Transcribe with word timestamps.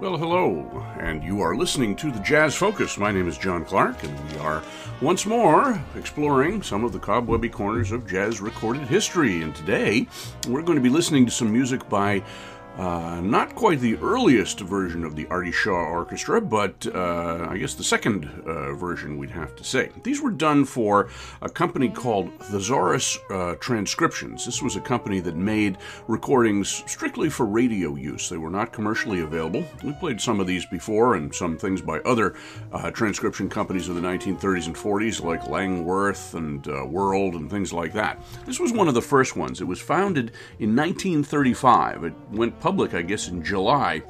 Well, 0.00 0.16
hello, 0.16 0.82
and 0.98 1.22
you 1.22 1.42
are 1.42 1.54
listening 1.54 1.94
to 1.96 2.10
the 2.10 2.20
Jazz 2.20 2.54
Focus. 2.54 2.96
My 2.96 3.12
name 3.12 3.28
is 3.28 3.36
John 3.36 3.66
Clark, 3.66 4.02
and 4.02 4.32
we 4.32 4.38
are 4.38 4.62
once 5.02 5.26
more 5.26 5.78
exploring 5.94 6.62
some 6.62 6.84
of 6.84 6.94
the 6.94 6.98
cobwebby 6.98 7.50
corners 7.50 7.92
of 7.92 8.08
jazz 8.08 8.40
recorded 8.40 8.88
history. 8.88 9.42
And 9.42 9.54
today, 9.54 10.06
we're 10.48 10.62
going 10.62 10.78
to 10.78 10.82
be 10.82 10.88
listening 10.88 11.26
to 11.26 11.30
some 11.30 11.52
music 11.52 11.86
by 11.90 12.22
uh, 12.76 13.20
not 13.20 13.54
quite 13.54 13.80
the 13.80 13.96
earliest 13.96 14.60
version 14.60 15.04
of 15.04 15.16
the 15.16 15.26
Artie 15.26 15.52
Shaw 15.52 15.72
Orchestra, 15.72 16.40
but 16.40 16.86
uh, 16.94 17.46
I 17.50 17.58
guess 17.58 17.74
the 17.74 17.84
second 17.84 18.26
uh, 18.46 18.74
version, 18.74 19.18
we'd 19.18 19.30
have 19.30 19.56
to 19.56 19.64
say. 19.64 19.90
These 20.02 20.22
were 20.22 20.30
done 20.30 20.64
for 20.64 21.08
a 21.42 21.48
company 21.48 21.88
called 21.88 22.30
Thesaurus 22.40 23.18
uh, 23.30 23.56
Transcriptions. 23.56 24.44
This 24.44 24.62
was 24.62 24.76
a 24.76 24.80
company 24.80 25.20
that 25.20 25.36
made 25.36 25.78
recordings 26.06 26.82
strictly 26.86 27.28
for 27.28 27.44
radio 27.44 27.96
use. 27.96 28.28
They 28.28 28.36
were 28.36 28.50
not 28.50 28.72
commercially 28.72 29.20
available. 29.20 29.64
We 29.84 29.92
played 29.94 30.20
some 30.20 30.40
of 30.40 30.46
these 30.46 30.64
before 30.66 31.16
and 31.16 31.34
some 31.34 31.58
things 31.58 31.82
by 31.82 31.98
other 32.00 32.36
uh, 32.72 32.90
transcription 32.92 33.48
companies 33.48 33.88
of 33.88 33.96
the 33.96 34.00
1930s 34.00 34.66
and 34.66 34.76
40s, 34.76 35.22
like 35.22 35.48
Langworth 35.48 36.34
and 36.34 36.66
uh, 36.68 36.86
World 36.86 37.34
and 37.34 37.50
things 37.50 37.72
like 37.72 37.92
that. 37.94 38.22
This 38.46 38.60
was 38.60 38.72
one 38.72 38.88
of 38.88 38.94
the 38.94 39.02
first 39.02 39.36
ones. 39.36 39.60
It 39.60 39.66
was 39.66 39.80
founded 39.80 40.32
in 40.58 40.76
1935. 40.76 42.04
It 42.04 42.14
went 42.30 42.59
public, 42.60 42.94
I 42.94 43.02
guess, 43.02 43.28
in 43.28 43.42
July 43.42 44.02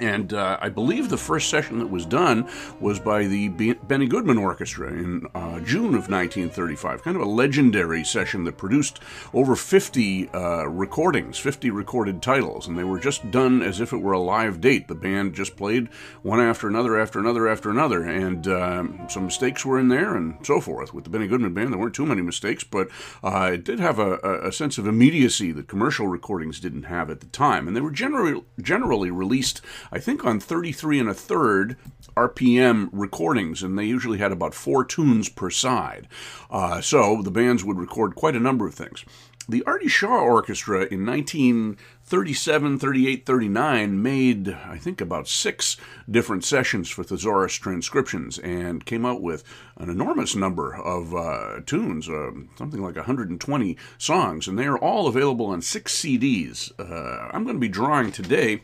and 0.00 0.32
uh, 0.32 0.58
I 0.60 0.68
believe 0.68 1.08
the 1.08 1.16
first 1.16 1.50
session 1.50 1.78
that 1.78 1.88
was 1.88 2.06
done 2.06 2.48
was 2.80 2.98
by 2.98 3.24
the 3.24 3.48
Benny 3.48 4.06
Goodman 4.06 4.38
Orchestra 4.38 4.88
in 4.88 5.26
uh, 5.34 5.60
June 5.60 5.94
of 5.94 6.08
1935. 6.08 7.02
Kind 7.02 7.16
of 7.16 7.22
a 7.22 7.26
legendary 7.26 8.04
session 8.04 8.44
that 8.44 8.56
produced 8.56 9.00
over 9.34 9.56
50 9.56 10.28
uh, 10.30 10.68
recordings, 10.68 11.38
50 11.38 11.70
recorded 11.70 12.22
titles, 12.22 12.66
and 12.68 12.78
they 12.78 12.84
were 12.84 12.98
just 12.98 13.30
done 13.30 13.62
as 13.62 13.80
if 13.80 13.92
it 13.92 13.98
were 13.98 14.12
a 14.12 14.20
live 14.20 14.60
date. 14.60 14.88
The 14.88 14.94
band 14.94 15.34
just 15.34 15.56
played 15.56 15.88
one 16.22 16.40
after 16.40 16.68
another, 16.68 16.98
after 16.98 17.18
another, 17.18 17.48
after 17.48 17.70
another, 17.70 18.04
and 18.04 18.46
um, 18.48 19.06
some 19.08 19.24
mistakes 19.24 19.64
were 19.64 19.78
in 19.78 19.88
there 19.88 20.16
and 20.16 20.36
so 20.44 20.60
forth. 20.60 20.94
With 20.94 21.04
the 21.04 21.10
Benny 21.10 21.26
Goodman 21.26 21.54
Band, 21.54 21.72
there 21.72 21.78
weren't 21.78 21.94
too 21.94 22.06
many 22.06 22.22
mistakes, 22.22 22.64
but 22.64 22.88
uh, 23.22 23.50
it 23.54 23.64
did 23.64 23.80
have 23.80 23.98
a, 23.98 24.18
a, 24.46 24.52
sense 24.52 24.78
of 24.78 24.86
immediacy 24.86 25.52
that 25.52 25.68
commercial 25.68 26.06
recordings 26.08 26.58
didn't 26.60 26.84
have 26.84 27.10
at 27.10 27.20
the 27.20 27.26
time, 27.26 27.68
and 27.68 27.76
they 27.76 27.80
were 27.80 27.90
generally 27.90 28.42
generally 28.60 29.10
released 29.10 29.60
I 29.90 29.98
think 29.98 30.24
on 30.24 30.40
33 30.40 31.00
and 31.00 31.08
a 31.08 31.14
third 31.14 31.76
RPM 32.16 32.88
recordings, 32.92 33.62
and 33.62 33.78
they 33.78 33.84
usually 33.84 34.18
had 34.18 34.32
about 34.32 34.54
four 34.54 34.84
tunes 34.84 35.28
per 35.28 35.50
side. 35.50 36.08
Uh, 36.50 36.80
so 36.80 37.22
the 37.22 37.30
bands 37.30 37.64
would 37.64 37.78
record 37.78 38.14
quite 38.14 38.36
a 38.36 38.40
number 38.40 38.66
of 38.66 38.74
things. 38.74 39.04
The 39.50 39.64
Artie 39.64 39.88
Shaw 39.88 40.20
Orchestra 40.20 40.80
in 40.90 41.06
1937, 41.06 42.78
38, 42.78 43.24
39 43.24 44.02
made, 44.02 44.50
I 44.50 44.76
think, 44.76 45.00
about 45.00 45.26
six 45.26 45.78
different 46.10 46.44
sessions 46.44 46.90
for 46.90 47.02
Thesaurus 47.02 47.54
transcriptions 47.54 48.38
and 48.38 48.84
came 48.84 49.06
out 49.06 49.22
with 49.22 49.44
an 49.78 49.88
enormous 49.88 50.36
number 50.36 50.74
of 50.76 51.14
uh, 51.14 51.60
tunes, 51.64 52.10
uh, 52.10 52.32
something 52.58 52.82
like 52.82 52.96
120 52.96 53.78
songs, 53.96 54.48
and 54.48 54.58
they 54.58 54.66
are 54.66 54.76
all 54.76 55.06
available 55.06 55.46
on 55.46 55.62
six 55.62 55.98
CDs. 55.98 56.70
Uh, 56.78 57.30
I'm 57.32 57.44
going 57.44 57.56
to 57.56 57.60
be 57.60 57.68
drawing 57.68 58.12
today 58.12 58.60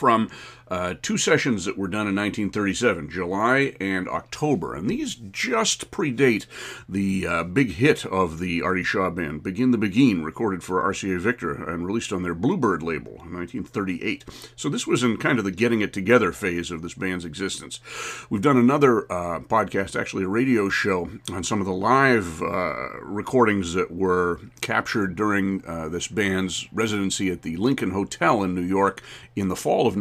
from 0.00 0.30
uh, 0.70 0.94
two 1.02 1.18
sessions 1.18 1.64
that 1.64 1.76
were 1.76 1.88
done 1.88 2.06
in 2.06 2.14
1937, 2.14 3.10
July 3.10 3.74
and 3.80 4.08
October, 4.08 4.74
and 4.74 4.88
these 4.88 5.14
just 5.14 5.90
predate 5.90 6.46
the 6.88 7.26
uh, 7.26 7.44
big 7.44 7.72
hit 7.72 8.06
of 8.06 8.38
the 8.38 8.62
Artie 8.62 8.84
Shaw 8.84 9.10
Band, 9.10 9.42
Begin 9.42 9.72
the 9.72 9.78
Beguine, 9.78 10.24
recorded 10.24 10.62
for 10.62 10.82
RCA 10.82 11.18
Victor 11.18 11.52
and 11.52 11.86
released 11.86 12.12
on 12.12 12.22
their 12.22 12.34
Bluebird 12.34 12.82
label 12.82 13.12
in 13.12 13.34
1938. 13.34 14.24
So 14.54 14.68
this 14.68 14.86
was 14.86 15.02
in 15.02 15.16
kind 15.16 15.38
of 15.38 15.44
the 15.44 15.50
getting 15.50 15.80
it 15.80 15.92
together 15.92 16.32
phase 16.32 16.70
of 16.70 16.82
this 16.82 16.94
band's 16.94 17.24
existence. 17.24 17.80
We've 18.30 18.40
done 18.40 18.56
another 18.56 19.10
uh, 19.10 19.40
podcast, 19.40 19.98
actually 19.98 20.24
a 20.24 20.28
radio 20.28 20.68
show, 20.68 21.10
on 21.32 21.42
some 21.42 21.60
of 21.60 21.66
the 21.66 21.72
live 21.72 22.42
uh, 22.42 23.00
recordings 23.02 23.74
that 23.74 23.90
were 23.90 24.40
captured 24.60 25.16
during 25.16 25.64
uh, 25.66 25.88
this 25.88 26.06
band's 26.06 26.68
residency 26.72 27.30
at 27.30 27.42
the 27.42 27.56
Lincoln 27.56 27.90
Hotel 27.90 28.42
in 28.42 28.54
New 28.54 28.60
York 28.62 29.02
in 29.34 29.48
the 29.48 29.56
fall 29.56 29.86
of 29.86 29.96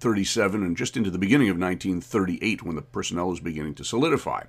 1937 0.00 0.62
and 0.62 0.76
just 0.78 0.96
into 0.96 1.10
the 1.10 1.18
beginning 1.18 1.50
of 1.50 1.58
1938 1.58 2.62
when 2.62 2.74
the 2.74 2.80
personnel 2.80 3.28
was 3.28 3.38
beginning 3.38 3.74
to 3.74 3.84
solidify. 3.84 4.44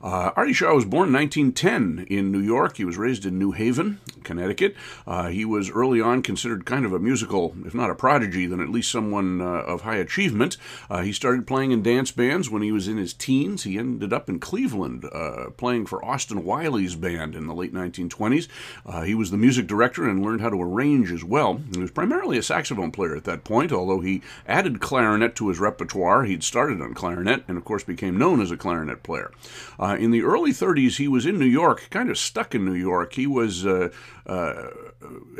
Uh, 0.00 0.30
Artie 0.36 0.52
Shaw 0.52 0.74
was 0.74 0.84
born 0.84 1.08
in 1.08 1.14
1910 1.14 2.06
in 2.08 2.30
New 2.30 2.38
York. 2.38 2.76
He 2.76 2.84
was 2.84 2.96
raised 2.96 3.26
in 3.26 3.36
New 3.36 3.50
Haven, 3.50 3.98
Connecticut. 4.22 4.76
Uh, 5.04 5.28
he 5.28 5.44
was 5.44 5.70
early 5.70 6.00
on 6.00 6.22
considered 6.22 6.64
kind 6.64 6.84
of 6.84 6.92
a 6.92 7.00
musical, 7.00 7.52
if 7.66 7.74
not 7.74 7.90
a 7.90 7.96
prodigy, 7.96 8.46
then 8.46 8.60
at 8.60 8.68
least 8.68 8.92
someone 8.92 9.40
uh, 9.40 9.44
of 9.44 9.80
high 9.80 9.96
achievement. 9.96 10.56
Uh, 10.88 11.02
he 11.02 11.12
started 11.12 11.48
playing 11.48 11.72
in 11.72 11.82
dance 11.82 12.12
bands 12.12 12.48
when 12.48 12.62
he 12.62 12.70
was 12.70 12.86
in 12.86 12.96
his 12.96 13.12
teens. 13.12 13.64
He 13.64 13.78
ended 13.78 14.12
up 14.12 14.28
in 14.28 14.38
Cleveland 14.38 15.04
uh, 15.12 15.50
playing 15.56 15.86
for 15.86 16.04
Austin 16.04 16.44
Wylie's 16.44 16.94
band 16.94 17.34
in 17.34 17.48
the 17.48 17.54
late 17.54 17.74
1920s. 17.74 18.46
Uh, 18.86 19.02
he 19.02 19.16
was 19.16 19.32
the 19.32 19.36
music 19.36 19.66
director 19.66 20.08
and 20.08 20.24
learned 20.24 20.42
how 20.42 20.50
to 20.50 20.62
arrange 20.62 21.10
as 21.10 21.24
well. 21.24 21.60
He 21.72 21.80
was 21.80 21.90
primarily 21.90 22.38
a 22.38 22.42
saxophone 22.42 22.92
player 22.92 23.16
at 23.16 23.24
that 23.24 23.42
point 23.42 23.72
although 23.72 24.00
he 24.00 24.22
added 24.46 24.80
clarinet 24.92 25.34
to 25.34 25.48
his 25.48 25.58
repertoire. 25.58 26.24
He'd 26.24 26.44
started 26.44 26.82
on 26.82 26.92
clarinet 26.92 27.44
and, 27.48 27.56
of 27.56 27.64
course, 27.64 27.82
became 27.82 28.18
known 28.18 28.42
as 28.42 28.50
a 28.50 28.58
clarinet 28.58 29.02
player. 29.02 29.32
Uh, 29.80 29.96
in 29.98 30.10
the 30.10 30.22
early 30.22 30.50
30s, 30.50 30.98
he 30.98 31.08
was 31.08 31.24
in 31.24 31.38
New 31.38 31.46
York, 31.46 31.88
kind 31.88 32.10
of 32.10 32.18
stuck 32.18 32.54
in 32.54 32.66
New 32.66 32.74
York. 32.74 33.14
He 33.14 33.26
was 33.26 33.64
uh, 33.64 33.88
uh, 34.26 34.68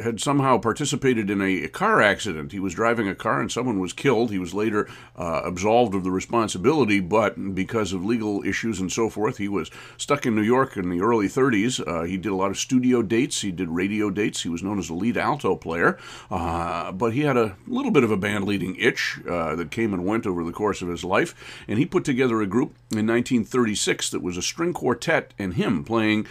had 0.02 0.20
somehow 0.20 0.58
participated 0.58 1.30
in 1.30 1.40
a, 1.40 1.64
a, 1.64 1.68
car 1.68 2.02
accident. 2.02 2.50
He 2.50 2.58
was 2.58 2.74
driving 2.74 3.08
a 3.08 3.14
car 3.14 3.40
and 3.40 3.50
someone 3.50 3.78
was 3.78 3.92
killed. 3.92 4.30
He 4.30 4.38
was 4.38 4.52
later 4.52 4.88
uh, 5.16 5.42
absolved 5.44 5.94
of 5.94 6.02
the 6.02 6.10
responsibility, 6.10 6.98
but 6.98 7.54
because 7.54 7.92
of 7.92 8.04
legal 8.04 8.42
issues 8.44 8.80
and 8.80 8.90
so 8.90 9.08
forth, 9.08 9.38
he 9.38 9.48
was 9.48 9.70
stuck 9.96 10.26
in 10.26 10.34
New 10.34 10.42
York 10.42 10.76
in 10.76 10.90
the 10.90 11.00
early 11.00 11.28
30s. 11.28 11.86
Uh, 11.86 12.02
he 12.02 12.16
did 12.16 12.32
a 12.32 12.34
lot 12.34 12.50
of 12.50 12.58
studio 12.58 13.02
dates, 13.02 13.42
he 13.42 13.52
did 13.52 13.68
radio 13.68 14.10
dates. 14.10 14.42
He 14.42 14.48
was 14.48 14.62
known 14.62 14.78
as 14.78 14.90
a 14.90 14.94
lead 14.94 15.16
alto 15.16 15.54
player, 15.54 15.98
uh, 16.30 16.90
but 16.92 17.12
he 17.12 17.20
had 17.20 17.36
a 17.36 17.56
little 17.66 17.92
bit 17.92 18.04
of 18.04 18.10
a 18.10 18.16
band 18.16 18.44
leading 18.44 18.74
itch 18.76 19.20
uh, 19.28 19.54
that 19.54 19.70
came 19.70 19.94
and 19.94 20.04
went 20.04 20.26
over 20.26 20.42
the 20.42 20.52
course 20.52 20.82
of 20.82 20.88
his 20.88 21.04
life, 21.04 21.64
and 21.68 21.78
he 21.78 21.86
put 21.86 22.04
together 22.04 22.40
a 22.40 22.46
group 22.46 22.74
in 22.90 23.06
1936 23.06 24.10
that 24.10 24.22
was 24.22 24.36
a 24.36 24.42
string 24.42 24.72
quartet 24.72 25.32
and 25.38 25.54
him 25.54 25.84
playing 25.84 26.26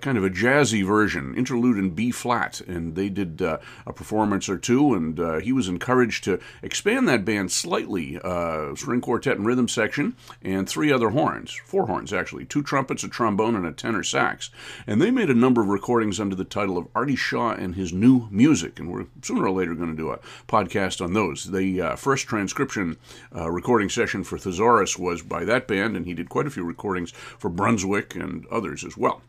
kind 0.00 0.18
of 0.18 0.24
a 0.24 0.30
jazzy 0.30 0.84
version, 0.84 1.34
interlude 1.34 1.76
and 1.76 1.94
B 2.04 2.10
flat, 2.10 2.60
and 2.60 2.96
they 2.96 3.08
did 3.08 3.40
uh, 3.40 3.56
a 3.86 3.92
performance 3.94 4.46
or 4.50 4.58
two, 4.58 4.92
and 4.92 5.18
uh, 5.18 5.40
he 5.40 5.52
was 5.52 5.68
encouraged 5.68 6.22
to 6.24 6.38
expand 6.62 7.08
that 7.08 7.24
band 7.24 7.50
slightly. 7.50 8.20
Uh, 8.22 8.74
string 8.74 9.00
quartet 9.00 9.38
and 9.38 9.46
rhythm 9.46 9.68
section, 9.68 10.14
and 10.42 10.68
three 10.68 10.92
other 10.92 11.10
horns, 11.10 11.58
four 11.64 11.86
horns 11.86 12.12
actually, 12.12 12.44
two 12.44 12.62
trumpets, 12.62 13.04
a 13.04 13.08
trombone, 13.08 13.56
and 13.56 13.64
a 13.64 13.72
tenor 13.72 14.02
sax. 14.02 14.50
And 14.86 15.00
they 15.00 15.10
made 15.10 15.30
a 15.30 15.34
number 15.34 15.62
of 15.62 15.68
recordings 15.68 16.20
under 16.20 16.36
the 16.36 16.44
title 16.44 16.76
of 16.76 16.88
Artie 16.94 17.16
Shaw 17.16 17.52
and 17.52 17.74
his 17.74 17.90
new 17.90 18.28
music, 18.30 18.78
and 18.78 18.92
we're 18.92 19.06
sooner 19.22 19.46
or 19.46 19.50
later 19.52 19.74
going 19.74 19.90
to 19.90 19.96
do 19.96 20.10
a 20.10 20.20
podcast 20.46 21.02
on 21.02 21.14
those. 21.14 21.52
The 21.52 21.80
uh, 21.80 21.96
first 21.96 22.26
transcription 22.26 22.98
uh, 23.34 23.50
recording 23.50 23.88
session 23.88 24.24
for 24.24 24.36
Thesaurus 24.36 24.98
was 24.98 25.22
by 25.22 25.46
that 25.46 25.66
band, 25.66 25.96
and 25.96 26.04
he 26.04 26.12
did 26.12 26.28
quite 26.28 26.46
a 26.46 26.50
few 26.50 26.64
recordings 26.64 27.12
for 27.12 27.48
Brunswick 27.48 28.14
and 28.14 28.46
others 28.48 28.84
as 28.84 28.94
well. 28.94 29.22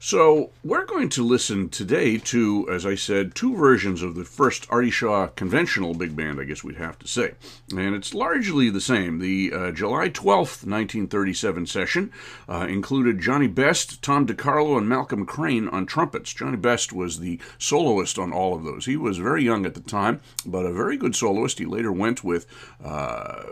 So, 0.00 0.52
we're 0.62 0.84
going 0.84 1.08
to 1.10 1.24
listen 1.24 1.70
today 1.70 2.18
to, 2.18 2.68
as 2.70 2.86
I 2.86 2.94
said, 2.94 3.34
two 3.34 3.56
versions 3.56 4.00
of 4.00 4.14
the 4.14 4.24
first 4.24 4.64
Artie 4.70 4.92
Shaw 4.92 5.26
conventional 5.26 5.92
big 5.92 6.14
band, 6.14 6.38
I 6.38 6.44
guess 6.44 6.62
we'd 6.62 6.76
have 6.76 7.00
to 7.00 7.08
say. 7.08 7.34
And 7.72 7.96
it's 7.96 8.14
largely 8.14 8.70
the 8.70 8.80
same. 8.80 9.18
The 9.18 9.52
uh, 9.52 9.70
July 9.72 10.08
12th, 10.08 10.62
1937 10.64 11.66
session 11.66 12.12
uh, 12.48 12.68
included 12.70 13.20
Johnny 13.20 13.48
Best, 13.48 14.00
Tom 14.00 14.24
DiCarlo, 14.24 14.78
and 14.78 14.88
Malcolm 14.88 15.26
Crane 15.26 15.66
on 15.66 15.84
trumpets. 15.84 16.32
Johnny 16.32 16.56
Best 16.56 16.92
was 16.92 17.18
the 17.18 17.40
soloist 17.58 18.20
on 18.20 18.32
all 18.32 18.54
of 18.54 18.62
those. 18.62 18.86
He 18.86 18.96
was 18.96 19.18
very 19.18 19.42
young 19.42 19.66
at 19.66 19.74
the 19.74 19.80
time, 19.80 20.20
but 20.46 20.64
a 20.64 20.72
very 20.72 20.96
good 20.96 21.16
soloist. 21.16 21.58
He 21.58 21.66
later 21.66 21.90
went 21.90 22.22
with 22.22 22.46
uh, 22.84 23.42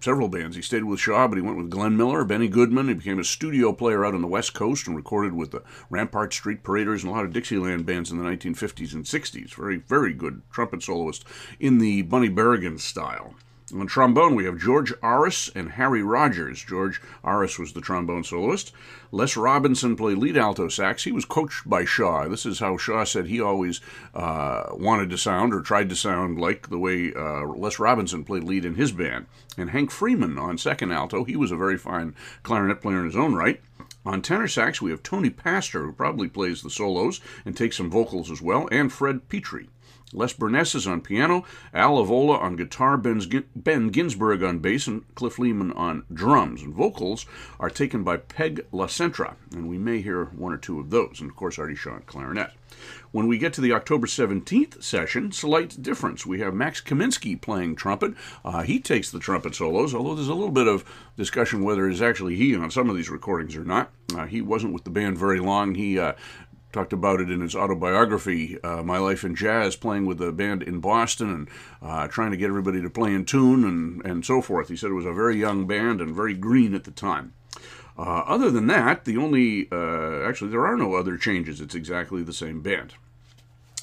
several 0.00 0.28
bands. 0.28 0.54
He 0.54 0.62
stayed 0.62 0.84
with 0.84 1.00
Shaw, 1.00 1.26
but 1.26 1.36
he 1.36 1.42
went 1.42 1.56
with 1.56 1.68
Glenn 1.68 1.96
Miller, 1.96 2.24
Benny 2.24 2.46
Goodman. 2.46 2.86
He 2.86 2.94
became 2.94 3.18
a 3.18 3.24
studio 3.24 3.72
player 3.72 4.04
out 4.04 4.14
on 4.14 4.22
the 4.22 4.28
West 4.28 4.54
Coast 4.54 4.86
and 4.86 4.94
recorded 4.94 5.32
with 5.32 5.50
the 5.50 5.64
Rampart 5.88 6.32
Street 6.32 6.62
Paraders, 6.62 7.02
and 7.02 7.10
a 7.10 7.14
lot 7.14 7.24
of 7.24 7.32
Dixieland 7.32 7.86
bands 7.86 8.10
in 8.10 8.18
the 8.18 8.28
1950s 8.28 8.92
and 8.92 9.04
60s. 9.04 9.54
Very, 9.54 9.76
very 9.76 10.12
good 10.12 10.42
trumpet 10.50 10.82
soloist 10.82 11.24
in 11.58 11.78
the 11.78 12.02
Bunny 12.02 12.28
Berrigan 12.28 12.78
style. 12.78 13.34
On 13.72 13.86
trombone, 13.86 14.34
we 14.34 14.46
have 14.46 14.58
George 14.58 14.92
Arus 15.00 15.48
and 15.54 15.72
Harry 15.72 16.02
Rogers. 16.02 16.64
George 16.64 17.00
Arus 17.22 17.56
was 17.56 17.72
the 17.72 17.80
trombone 17.80 18.24
soloist. 18.24 18.72
Les 19.12 19.36
Robinson 19.36 19.94
played 19.94 20.18
lead 20.18 20.36
alto 20.36 20.68
sax. 20.68 21.04
He 21.04 21.12
was 21.12 21.24
coached 21.24 21.68
by 21.68 21.84
Shaw. 21.84 22.26
This 22.26 22.44
is 22.44 22.58
how 22.58 22.76
Shaw 22.76 23.04
said 23.04 23.26
he 23.26 23.40
always 23.40 23.80
uh, 24.12 24.64
wanted 24.72 25.08
to 25.10 25.18
sound 25.18 25.54
or 25.54 25.60
tried 25.60 25.88
to 25.90 25.96
sound 25.96 26.40
like 26.40 26.68
the 26.68 26.78
way 26.78 27.12
uh, 27.14 27.46
Les 27.46 27.78
Robinson 27.78 28.24
played 28.24 28.42
lead 28.42 28.64
in 28.64 28.74
his 28.74 28.90
band. 28.90 29.26
And 29.56 29.70
Hank 29.70 29.92
Freeman 29.92 30.36
on 30.36 30.58
second 30.58 30.90
alto. 30.90 31.22
He 31.22 31.36
was 31.36 31.52
a 31.52 31.56
very 31.56 31.78
fine 31.78 32.16
clarinet 32.42 32.80
player 32.80 32.98
in 32.98 33.06
his 33.06 33.16
own 33.16 33.34
right. 33.34 33.60
On 34.06 34.22
tenor 34.22 34.48
sax, 34.48 34.80
we 34.80 34.90
have 34.90 35.02
Tony 35.02 35.28
Pastor, 35.28 35.84
who 35.84 35.92
probably 35.92 36.28
plays 36.28 36.62
the 36.62 36.70
solos 36.70 37.20
and 37.44 37.54
takes 37.54 37.76
some 37.76 37.90
vocals 37.90 38.30
as 38.30 38.40
well, 38.40 38.66
and 38.72 38.90
Fred 38.90 39.28
Petrie. 39.28 39.68
Les 40.12 40.32
Bernesses 40.32 40.86
on 40.86 41.00
piano, 41.00 41.44
Al 41.72 41.96
Avola 41.96 42.40
on 42.40 42.56
guitar, 42.56 42.96
Ben 42.96 43.90
Ginsberg 43.90 44.42
on 44.42 44.58
bass, 44.58 44.86
and 44.86 45.02
Cliff 45.14 45.36
Leeman 45.36 45.76
on 45.76 46.04
drums. 46.12 46.62
And 46.62 46.74
vocals 46.74 47.26
are 47.60 47.70
taken 47.70 48.02
by 48.02 48.16
Peg 48.16 48.66
LaCentra, 48.72 49.34
and 49.52 49.68
we 49.68 49.78
may 49.78 50.00
hear 50.00 50.24
one 50.24 50.52
or 50.52 50.56
two 50.56 50.80
of 50.80 50.90
those, 50.90 51.20
and 51.20 51.30
of 51.30 51.36
course 51.36 51.58
Artie 51.58 51.76
Shaw 51.76 51.92
on 51.92 52.02
clarinet. 52.02 52.52
When 53.12 53.26
we 53.26 53.38
get 53.38 53.52
to 53.54 53.60
the 53.60 53.72
October 53.72 54.06
17th 54.06 54.82
session, 54.82 55.32
slight 55.32 55.82
difference. 55.82 56.24
We 56.24 56.40
have 56.40 56.54
Max 56.54 56.80
Kaminsky 56.80 57.40
playing 57.40 57.76
trumpet. 57.76 58.14
Uh, 58.44 58.62
he 58.62 58.78
takes 58.78 59.10
the 59.10 59.18
trumpet 59.18 59.54
solos, 59.54 59.94
although 59.94 60.14
there's 60.14 60.28
a 60.28 60.34
little 60.34 60.52
bit 60.52 60.68
of 60.68 60.84
discussion 61.16 61.64
whether 61.64 61.88
it's 61.88 62.00
actually 62.00 62.36
he 62.36 62.54
on 62.54 62.70
some 62.70 62.88
of 62.88 62.96
these 62.96 63.10
recordings 63.10 63.56
or 63.56 63.64
not. 63.64 63.90
Uh, 64.14 64.26
he 64.26 64.40
wasn't 64.40 64.72
with 64.72 64.84
the 64.84 64.90
band 64.90 65.18
very 65.18 65.40
long. 65.40 65.74
He 65.74 65.98
uh, 65.98 66.12
talked 66.72 66.92
about 66.92 67.20
it 67.20 67.30
in 67.30 67.40
his 67.40 67.54
autobiography, 67.54 68.60
uh, 68.62 68.82
My 68.82 68.98
Life 68.98 69.24
in 69.24 69.34
Jazz, 69.34 69.76
playing 69.76 70.06
with 70.06 70.18
the 70.18 70.32
band 70.32 70.62
in 70.62 70.80
Boston 70.80 71.30
and 71.30 71.48
uh, 71.82 72.08
trying 72.08 72.30
to 72.30 72.36
get 72.36 72.48
everybody 72.48 72.80
to 72.80 72.90
play 72.90 73.12
in 73.12 73.24
tune 73.24 73.64
and, 73.64 74.04
and 74.04 74.24
so 74.24 74.40
forth. 74.40 74.68
He 74.68 74.76
said 74.76 74.90
it 74.90 74.94
was 74.94 75.06
a 75.06 75.12
very 75.12 75.36
young 75.36 75.66
band 75.66 76.00
and 76.00 76.14
very 76.14 76.34
green 76.34 76.74
at 76.74 76.84
the 76.84 76.90
time. 76.90 77.32
Uh, 77.98 78.22
other 78.26 78.50
than 78.50 78.66
that, 78.68 79.04
the 79.04 79.16
only, 79.16 79.68
uh, 79.70 80.22
actually, 80.26 80.50
there 80.50 80.66
are 80.66 80.76
no 80.76 80.94
other 80.94 81.16
changes. 81.16 81.60
It's 81.60 81.74
exactly 81.74 82.22
the 82.22 82.32
same 82.32 82.62
band. 82.62 82.94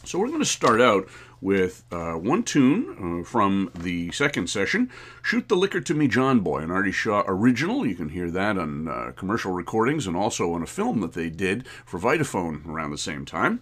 So 0.08 0.20
we're 0.20 0.28
going 0.28 0.40
to 0.40 0.46
start 0.46 0.80
out 0.80 1.10
with 1.42 1.84
uh, 1.92 2.14
one 2.14 2.44
tune 2.44 3.20
uh, 3.20 3.28
from 3.28 3.70
the 3.76 4.10
second 4.14 4.50
session, 4.50 4.90
Shoot 5.22 5.50
the 5.50 5.58
Liquor 5.58 5.82
to 5.82 5.94
Me, 5.94 6.08
John 6.08 6.40
Boy, 6.40 6.60
an 6.60 6.72
Artie 6.72 6.94
Shaw 6.94 7.26
original. 7.28 7.86
You 7.86 7.96
can 7.96 8.08
hear 8.08 8.32
that 8.32 8.58
on 8.58 8.88
uh, 8.88 9.12
commercial 9.18 9.52
recordings 9.52 10.08
and 10.08 10.16
also 10.16 10.54
on 10.54 10.64
a 10.64 10.66
film 10.66 11.02
that 11.02 11.12
they 11.12 11.30
did 11.30 11.68
for 11.86 12.00
Vitaphone 12.00 12.66
around 12.66 12.92
the 12.92 12.98
same 12.98 13.26
time. 13.26 13.62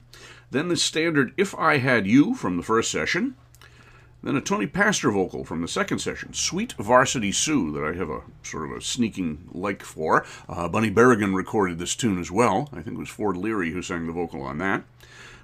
Then 0.51 0.67
the 0.67 0.77
standard 0.77 1.33
If 1.35 1.55
I 1.55 1.77
Had 1.77 2.05
You 2.05 2.35
from 2.35 2.57
the 2.57 2.63
first 2.63 2.91
session. 2.91 3.35
Then 4.21 4.35
a 4.35 4.41
Tony 4.41 4.67
Pastor 4.67 5.09
vocal 5.09 5.45
from 5.45 5.63
the 5.63 5.67
second 5.67 5.97
session, 5.97 6.33
Sweet 6.33 6.73
Varsity 6.73 7.31
Sue, 7.31 7.71
that 7.71 7.83
I 7.83 7.97
have 7.97 8.11
a 8.11 8.21
sort 8.43 8.69
of 8.69 8.77
a 8.77 8.81
sneaking 8.81 9.49
like 9.51 9.81
for. 9.81 10.27
Uh, 10.47 10.67
Bunny 10.67 10.91
Berrigan 10.91 11.33
recorded 11.33 11.79
this 11.79 11.95
tune 11.95 12.19
as 12.19 12.29
well. 12.29 12.69
I 12.71 12.83
think 12.83 12.97
it 12.97 12.99
was 12.99 13.09
Ford 13.09 13.35
Leary 13.35 13.71
who 13.71 13.81
sang 13.81 14.05
the 14.05 14.13
vocal 14.13 14.43
on 14.43 14.59
that. 14.59 14.83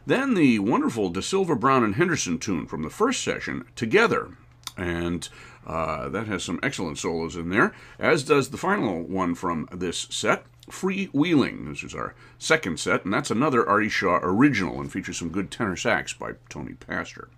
Then 0.06 0.34
the 0.34 0.60
wonderful 0.60 1.12
DeSylva, 1.12 1.60
Brown, 1.60 1.84
and 1.84 1.96
Henderson 1.96 2.40
tune 2.40 2.66
from 2.66 2.84
the 2.84 2.90
first 2.90 3.24
session, 3.24 3.66
Together. 3.76 4.30
And 4.78 5.28
uh, 5.66 6.10
that 6.10 6.28
has 6.28 6.44
some 6.44 6.60
excellent 6.64 6.98
solos 6.98 7.36
in 7.36 7.50
there, 7.50 7.74
as 8.00 8.24
does 8.24 8.50
the 8.50 8.58
final 8.58 9.04
one 9.04 9.36
from 9.36 9.68
this 9.72 10.08
set, 10.10 10.46
Freewheeling. 10.70 11.68
This 11.68 11.84
is 11.84 11.94
our 11.94 12.16
second 12.40 12.80
set, 12.80 13.04
and 13.04 13.14
that's 13.14 13.32
another 13.32 13.68
Artie 13.68 13.90
Shaw 13.90 14.20
original 14.22 14.80
and 14.80 14.92
features 14.92 15.18
some 15.18 15.30
good 15.30 15.52
tenor 15.52 15.76
sax 15.76 16.14
by 16.14 16.34
Tony 16.50 16.74
Pastor. 16.74 17.30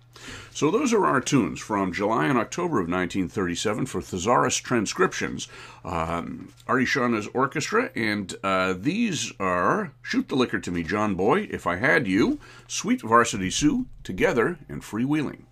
So 0.52 0.70
those 0.70 0.92
are 0.92 1.06
our 1.06 1.20
tunes 1.20 1.60
from 1.60 1.92
July 1.92 2.26
and 2.26 2.38
October 2.38 2.78
of 2.78 2.88
1937 2.88 3.86
for 3.86 4.00
Thesaurus 4.00 4.56
Transcriptions, 4.56 5.48
um, 5.84 6.52
Artie 6.66 6.84
Shaw's 6.84 7.26
orchestra, 7.34 7.90
and 7.96 8.34
uh, 8.44 8.74
these 8.76 9.32
are 9.40 9.92
Shoot 10.02 10.28
the 10.28 10.36
Liquor 10.36 10.60
to 10.60 10.70
Me, 10.70 10.82
John 10.82 11.14
Boy, 11.14 11.48
If 11.50 11.66
I 11.66 11.76
Had 11.76 12.06
You, 12.06 12.38
Sweet 12.68 13.02
Varsity 13.02 13.50
Sue, 13.50 13.86
Together, 14.02 14.58
and 14.68 14.82
Freewheeling. 14.82 15.42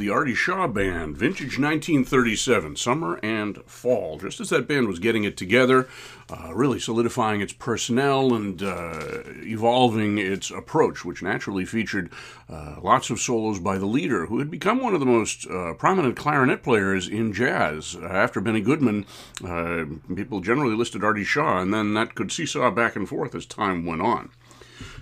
The 0.00 0.08
Artie 0.08 0.34
Shaw 0.34 0.66
Band, 0.66 1.14
vintage 1.18 1.58
1937, 1.58 2.76
summer 2.76 3.20
and 3.22 3.58
fall. 3.66 4.16
Just 4.18 4.40
as 4.40 4.48
that 4.48 4.66
band 4.66 4.88
was 4.88 4.98
getting 4.98 5.24
it 5.24 5.36
together, 5.36 5.90
uh, 6.30 6.54
really 6.54 6.80
solidifying 6.80 7.42
its 7.42 7.52
personnel 7.52 8.32
and 8.32 8.62
uh, 8.62 8.98
evolving 9.42 10.16
its 10.16 10.50
approach, 10.50 11.04
which 11.04 11.22
naturally 11.22 11.66
featured 11.66 12.10
uh, 12.48 12.76
lots 12.82 13.10
of 13.10 13.20
solos 13.20 13.58
by 13.58 13.76
the 13.76 13.84
leader, 13.84 14.24
who 14.24 14.38
had 14.38 14.50
become 14.50 14.82
one 14.82 14.94
of 14.94 15.00
the 15.00 15.06
most 15.06 15.46
uh, 15.50 15.74
prominent 15.74 16.16
clarinet 16.16 16.62
players 16.62 17.06
in 17.06 17.34
jazz. 17.34 17.94
after 17.96 18.40
Benny 18.40 18.62
Goodman, 18.62 19.04
uh, 19.46 19.84
people 20.14 20.40
generally 20.40 20.74
listed 20.74 21.04
Artie 21.04 21.24
Shaw, 21.24 21.60
and 21.60 21.74
then 21.74 21.92
that 21.92 22.14
could 22.14 22.32
seesaw 22.32 22.70
back 22.70 22.96
and 22.96 23.06
forth 23.06 23.34
as 23.34 23.44
time 23.44 23.84
went 23.84 24.00
on. 24.00 24.30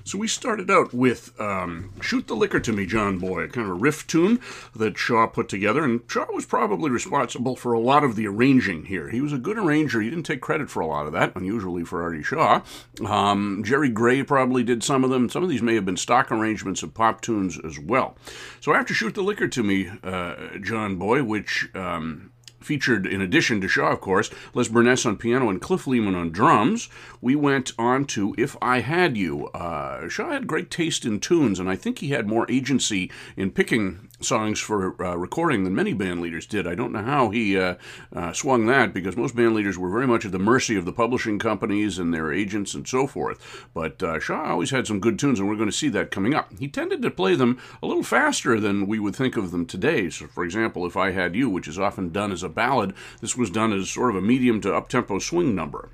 So 0.09 0.17
we 0.17 0.27
started 0.27 0.71
out 0.71 0.95
with 0.95 1.39
um, 1.39 1.93
Shoot 2.01 2.29
the 2.29 2.35
Liquor 2.35 2.61
to 2.61 2.73
Me, 2.73 2.87
John 2.87 3.19
Boy, 3.19 3.47
kind 3.49 3.67
of 3.67 3.73
a 3.73 3.79
riff 3.79 4.07
tune 4.07 4.41
that 4.75 4.97
Shaw 4.97 5.27
put 5.27 5.51
together. 5.51 5.85
And 5.85 6.01
Shaw 6.09 6.25
was 6.33 6.47
probably 6.47 6.91
responsible 6.91 7.57
for 7.57 7.75
a 7.75 7.79
lot 7.79 8.03
of 8.03 8.17
the 8.17 8.27
arranging 8.27 8.87
here. 8.87 9.11
He 9.11 9.21
was 9.21 9.35
a 9.35 9.39
good 9.39 9.59
arranger. 9.59 10.01
He 10.01 10.09
didn't 10.09 10.25
take 10.25 10.41
credit 10.41 10.71
for 10.71 10.81
a 10.81 10.87
lot 10.87 11.07
of 11.07 11.13
that, 11.13 11.37
unusually 11.37 11.85
for 11.85 12.03
Artie 12.03 12.23
Shaw. 12.23 12.63
Um, 13.05 13.63
Jerry 13.63 13.91
Gray 13.91 14.23
probably 14.23 14.63
did 14.63 14.83
some 14.83 15.05
of 15.05 15.11
them. 15.11 15.29
Some 15.29 15.43
of 15.43 15.51
these 15.51 15.61
may 15.61 15.75
have 15.75 15.85
been 15.85 15.99
stock 15.99 16.33
arrangements 16.33 16.83
of 16.83 16.95
pop 16.95 17.21
tunes 17.21 17.61
as 17.63 17.79
well. 17.79 18.17
So 18.61 18.73
after 18.73 18.95
Shoot 18.95 19.15
the 19.15 19.21
Liquor 19.21 19.49
to 19.49 19.63
Me, 19.63 19.91
uh, 20.03 20.57
John 20.63 20.97
Boy, 20.97 21.23
which. 21.23 21.69
Um, 21.75 22.33
featured, 22.61 23.07
in 23.07 23.21
addition 23.21 23.61
to 23.61 23.69
Shaw, 23.69 23.93
of 23.93 24.01
course, 24.01 24.31
Les 24.55 24.69
Burness 24.69 25.07
on 25.07 25.17
piano 25.17 25.49
and 25.49 25.61
Cliff 25.61 25.87
Leeman 25.87 26.17
on 26.17 26.31
drums. 26.31 26.89
We 27.21 27.35
went 27.35 27.73
on 27.79 28.05
to 28.07 28.35
If 28.39 28.57
I 28.63 28.81
Had 28.81 29.17
You. 29.17 29.49
Uh, 29.49 30.09
Shaw 30.09 30.31
had 30.31 30.47
great 30.47 30.71
taste 30.71 31.05
in 31.05 31.19
tunes, 31.19 31.59
and 31.59 31.69
I 31.69 31.75
think 31.75 31.99
he 31.99 32.11
had 32.11 32.29
more 32.29 32.49
agency 32.49 33.11
in 33.37 33.51
picking 33.51 34.09
songs 34.21 34.61
for 34.61 34.95
uh, 35.05 35.17
recording 35.17 35.65
than 35.65 35.75
many 35.75 35.93
band 35.93 36.21
leaders 36.21 36.47
did. 36.47 36.67
I 36.67 36.77
don't 36.77 36.93
know 36.93 37.03
how 37.03 37.31
he 37.31 37.59
uh, 37.59 37.75
uh, 38.15 38.33
swung 38.33 38.67
that 38.67 38.93
because 38.93 39.17
most 39.17 39.35
band 39.35 39.55
leaders 39.55 39.77
were 39.77 39.91
very 39.91 40.07
much 40.07 40.25
at 40.25 40.33
the 40.33 40.39
mercy 40.39 40.77
of 40.77 40.85
the 40.85 40.93
publishing 40.93 41.39
companies 41.39 41.99
and 41.99 42.15
their 42.15 42.33
agents 42.33 42.75
and 42.75 42.87
so 42.87 43.07
forth. 43.07 43.67
But 43.75 44.01
uh, 44.03 44.21
Shaw 44.21 44.51
always 44.51 44.71
had 44.71 44.87
some 44.87 45.01
good 45.01 45.19
tunes, 45.19 45.41
and 45.41 45.49
we're 45.49 45.57
going 45.57 45.71
to 45.71 45.77
see 45.77 45.89
that 45.89 46.13
coming 46.13 46.35
up. 46.35 46.53
He 46.59 46.69
tended 46.69 47.03
to 47.03 47.11
play 47.11 47.35
them 47.35 47.59
a 47.83 47.87
little 47.87 48.05
faster 48.05 48.61
than 48.61 48.87
we 48.87 49.01
would 49.01 49.17
think 49.17 49.37
of 49.37 49.51
them 49.51 49.67
today. 49.67 50.09
So, 50.11 50.29
for 50.29 50.45
example, 50.45 50.87
If 50.87 50.97
I 50.97 51.11
Had 51.11 51.35
You, 51.35 51.51
which 51.51 51.67
is 51.67 51.79
often 51.79 52.11
done 52.11 52.31
as 52.31 52.45
a 52.45 52.49
ballad, 52.49 52.95
this 53.21 53.37
was 53.37 53.51
done 53.51 53.73
as 53.73 53.91
sort 53.91 54.11
of 54.11 54.17
a 54.17 54.27
medium 54.27 54.61
to 54.61 54.75
up 54.75 54.89
tempo 54.89 55.19
swing 55.19 55.55
number. 55.55 55.89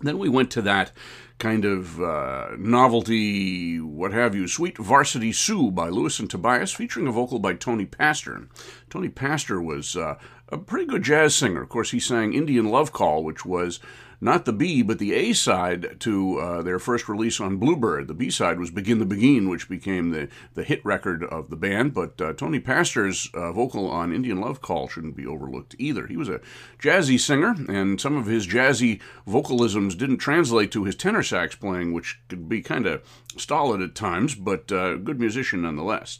Then 0.00 0.18
we 0.18 0.28
went 0.28 0.50
to 0.52 0.62
that 0.62 0.92
kind 1.38 1.64
of 1.64 2.00
uh, 2.00 2.48
novelty, 2.58 3.80
what 3.80 4.12
have 4.12 4.34
you, 4.34 4.46
Sweet 4.46 4.78
Varsity 4.78 5.32
Sue 5.32 5.70
by 5.70 5.88
Lewis 5.88 6.18
and 6.20 6.28
Tobias, 6.28 6.72
featuring 6.72 7.06
a 7.06 7.12
vocal 7.12 7.38
by 7.38 7.54
Tony 7.54 7.86
Pastor. 7.86 8.48
Tony 8.88 9.08
Pastor 9.08 9.60
was 9.60 9.96
uh, 9.96 10.16
a 10.48 10.58
pretty 10.58 10.86
good 10.86 11.02
jazz 11.02 11.34
singer. 11.34 11.62
Of 11.62 11.68
course, 11.68 11.90
he 11.90 12.00
sang 12.00 12.32
Indian 12.32 12.66
Love 12.66 12.92
Call, 12.92 13.24
which 13.24 13.44
was 13.44 13.80
not 14.20 14.44
the 14.44 14.52
B, 14.52 14.82
but 14.82 14.98
the 14.98 15.14
A 15.14 15.32
side 15.32 15.98
to 16.00 16.38
uh, 16.38 16.62
their 16.62 16.78
first 16.78 17.08
release 17.08 17.40
on 17.40 17.56
Bluebird. 17.56 18.06
The 18.06 18.14
B 18.14 18.30
side 18.30 18.58
was 18.58 18.70
Begin 18.70 18.98
the 18.98 19.06
Beguine, 19.06 19.48
which 19.48 19.68
became 19.68 20.10
the, 20.10 20.28
the 20.54 20.62
hit 20.62 20.84
record 20.84 21.24
of 21.24 21.48
the 21.48 21.56
band. 21.56 21.94
But 21.94 22.20
uh, 22.20 22.32
Tony 22.34 22.60
Pastor's 22.60 23.30
uh, 23.32 23.52
vocal 23.52 23.90
on 23.90 24.12
Indian 24.12 24.40
Love 24.40 24.60
Call 24.60 24.88
shouldn't 24.88 25.16
be 25.16 25.26
overlooked 25.26 25.74
either. 25.78 26.06
He 26.06 26.16
was 26.16 26.28
a 26.28 26.40
jazzy 26.78 27.18
singer, 27.18 27.54
and 27.68 28.00
some 28.00 28.16
of 28.16 28.26
his 28.26 28.46
jazzy 28.46 29.00
vocalisms 29.26 29.96
didn't 29.96 30.18
translate 30.18 30.70
to 30.72 30.84
his 30.84 30.96
tenor 30.96 31.22
sax 31.22 31.54
playing, 31.54 31.92
which 31.92 32.20
could 32.28 32.48
be 32.48 32.60
kind 32.60 32.86
of 32.86 33.02
stolid 33.36 33.80
at 33.80 33.94
times, 33.94 34.34
but 34.34 34.70
uh, 34.70 34.96
good 34.96 35.18
musician 35.18 35.62
nonetheless. 35.62 36.18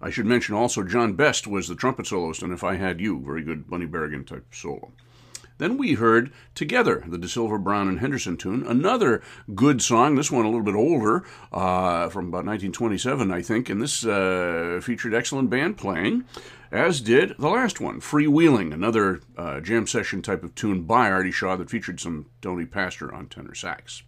I 0.00 0.10
should 0.10 0.26
mention 0.26 0.56
also 0.56 0.82
John 0.82 1.12
Best 1.12 1.46
was 1.46 1.68
the 1.68 1.76
trumpet 1.76 2.08
soloist, 2.08 2.42
and 2.42 2.52
If 2.52 2.64
I 2.64 2.74
Had 2.74 3.00
You, 3.00 3.20
very 3.24 3.44
good 3.44 3.70
Bunny 3.70 3.86
Berrigan 3.86 4.26
type 4.26 4.46
solo. 4.52 4.90
Then 5.58 5.76
we 5.76 5.94
heard 5.94 6.32
Together, 6.54 7.02
the 7.06 7.18
DeSylva, 7.18 7.62
Brown, 7.62 7.88
and 7.88 8.00
Henderson 8.00 8.36
tune, 8.36 8.64
another 8.66 9.22
good 9.54 9.80
song, 9.80 10.16
this 10.16 10.30
one 10.30 10.44
a 10.44 10.48
little 10.48 10.64
bit 10.64 10.74
older, 10.74 11.24
uh, 11.50 12.08
from 12.10 12.28
about 12.28 12.44
1927, 12.44 13.32
I 13.32 13.40
think, 13.40 13.70
and 13.70 13.80
this 13.80 14.04
uh, 14.04 14.80
featured 14.82 15.14
excellent 15.14 15.48
band 15.48 15.78
playing, 15.78 16.24
as 16.70 17.00
did 17.00 17.34
the 17.38 17.48
last 17.48 17.80
one, 17.80 18.00
Freewheeling, 18.00 18.72
another 18.72 19.20
uh, 19.36 19.60
jam 19.60 19.86
session 19.86 20.20
type 20.20 20.42
of 20.42 20.54
tune 20.54 20.82
by 20.82 21.10
Artie 21.10 21.30
Shaw 21.30 21.56
that 21.56 21.70
featured 21.70 22.00
some 22.00 22.26
Tony 22.40 22.66
Pastor 22.66 23.12
on 23.14 23.26
tenor 23.26 23.54
sax. 23.54 24.02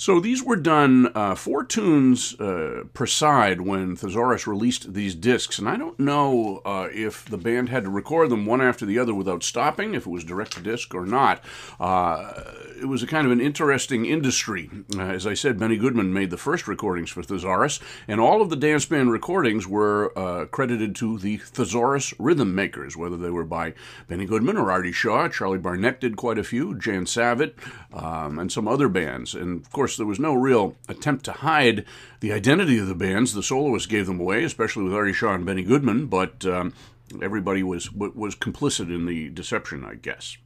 So 0.00 0.20
these 0.20 0.44
were 0.44 0.54
done 0.54 1.10
uh, 1.12 1.34
four 1.34 1.64
tunes 1.64 2.38
uh, 2.38 2.84
per 2.94 3.04
side 3.04 3.62
when 3.62 3.96
Thesaurus 3.96 4.46
released 4.46 4.94
these 4.94 5.16
discs, 5.16 5.58
and 5.58 5.68
I 5.68 5.76
don't 5.76 5.98
know 5.98 6.62
uh, 6.64 6.86
if 6.92 7.24
the 7.24 7.36
band 7.36 7.68
had 7.68 7.82
to 7.82 7.90
record 7.90 8.30
them 8.30 8.46
one 8.46 8.60
after 8.60 8.86
the 8.86 8.96
other 8.96 9.12
without 9.12 9.42
stopping, 9.42 9.94
if 9.94 10.06
it 10.06 10.10
was 10.10 10.22
direct 10.22 10.52
to 10.52 10.60
disc 10.60 10.94
or 10.94 11.04
not. 11.04 11.42
Uh, 11.80 12.44
it 12.80 12.84
was 12.84 13.02
a 13.02 13.08
kind 13.08 13.26
of 13.26 13.32
an 13.32 13.40
interesting 13.40 14.06
industry. 14.06 14.70
Uh, 14.96 15.00
as 15.00 15.26
I 15.26 15.34
said, 15.34 15.58
Benny 15.58 15.76
Goodman 15.76 16.12
made 16.12 16.30
the 16.30 16.36
first 16.36 16.68
recordings 16.68 17.10
for 17.10 17.24
Thesaurus, 17.24 17.80
and 18.06 18.20
all 18.20 18.40
of 18.40 18.50
the 18.50 18.56
dance 18.56 18.86
band 18.86 19.10
recordings 19.10 19.66
were 19.66 20.16
uh, 20.16 20.44
credited 20.46 20.94
to 20.96 21.18
the 21.18 21.38
Thesaurus 21.38 22.14
rhythm 22.20 22.54
makers, 22.54 22.96
whether 22.96 23.16
they 23.16 23.30
were 23.30 23.44
by 23.44 23.74
Benny 24.06 24.26
Goodman 24.26 24.58
or 24.58 24.70
Artie 24.70 24.92
Shaw. 24.92 25.28
Charlie 25.28 25.58
Barnet 25.58 26.00
did 26.00 26.16
quite 26.16 26.38
a 26.38 26.44
few, 26.44 26.78
Jan 26.78 27.04
Savitt, 27.04 27.54
um, 27.92 28.38
and 28.38 28.52
some 28.52 28.68
other 28.68 28.88
bands. 28.88 29.34
And 29.34 29.60
of 29.60 29.72
course, 29.72 29.87
there 29.96 30.06
was 30.06 30.20
no 30.20 30.34
real 30.34 30.76
attempt 30.88 31.24
to 31.26 31.32
hide 31.32 31.84
the 32.20 32.32
identity 32.32 32.78
of 32.78 32.88
the 32.88 32.94
bands. 32.94 33.32
The 33.32 33.42
soloists 33.42 33.86
gave 33.86 34.06
them 34.06 34.20
away, 34.20 34.44
especially 34.44 34.84
with 34.84 34.94
Artie 34.94 35.12
Shaw 35.12 35.34
and 35.34 35.46
Benny 35.46 35.62
Goodman, 35.62 36.06
but 36.06 36.44
um, 36.46 36.72
everybody 37.22 37.62
was 37.62 37.92
was 37.92 38.34
complicit 38.34 38.94
in 38.94 39.06
the 39.06 39.28
deception, 39.30 39.84
I 39.84 39.94
guess. 39.94 40.36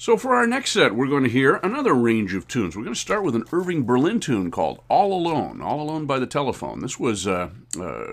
So, 0.00 0.16
for 0.16 0.34
our 0.34 0.46
next 0.46 0.70
set, 0.72 0.94
we're 0.94 1.08
going 1.08 1.24
to 1.24 1.30
hear 1.30 1.56
another 1.56 1.92
range 1.92 2.32
of 2.32 2.48
tunes. 2.48 2.74
We're 2.74 2.84
going 2.84 2.94
to 2.94 2.98
start 2.98 3.22
with 3.22 3.36
an 3.36 3.44
Irving 3.52 3.84
Berlin 3.84 4.18
tune 4.18 4.50
called 4.50 4.82
All 4.88 5.12
Alone, 5.12 5.60
All 5.60 5.82
Alone 5.82 6.06
by 6.06 6.18
the 6.18 6.26
Telephone. 6.26 6.80
This 6.80 6.98
was 6.98 7.26
uh, 7.26 7.50
uh, 7.78 8.04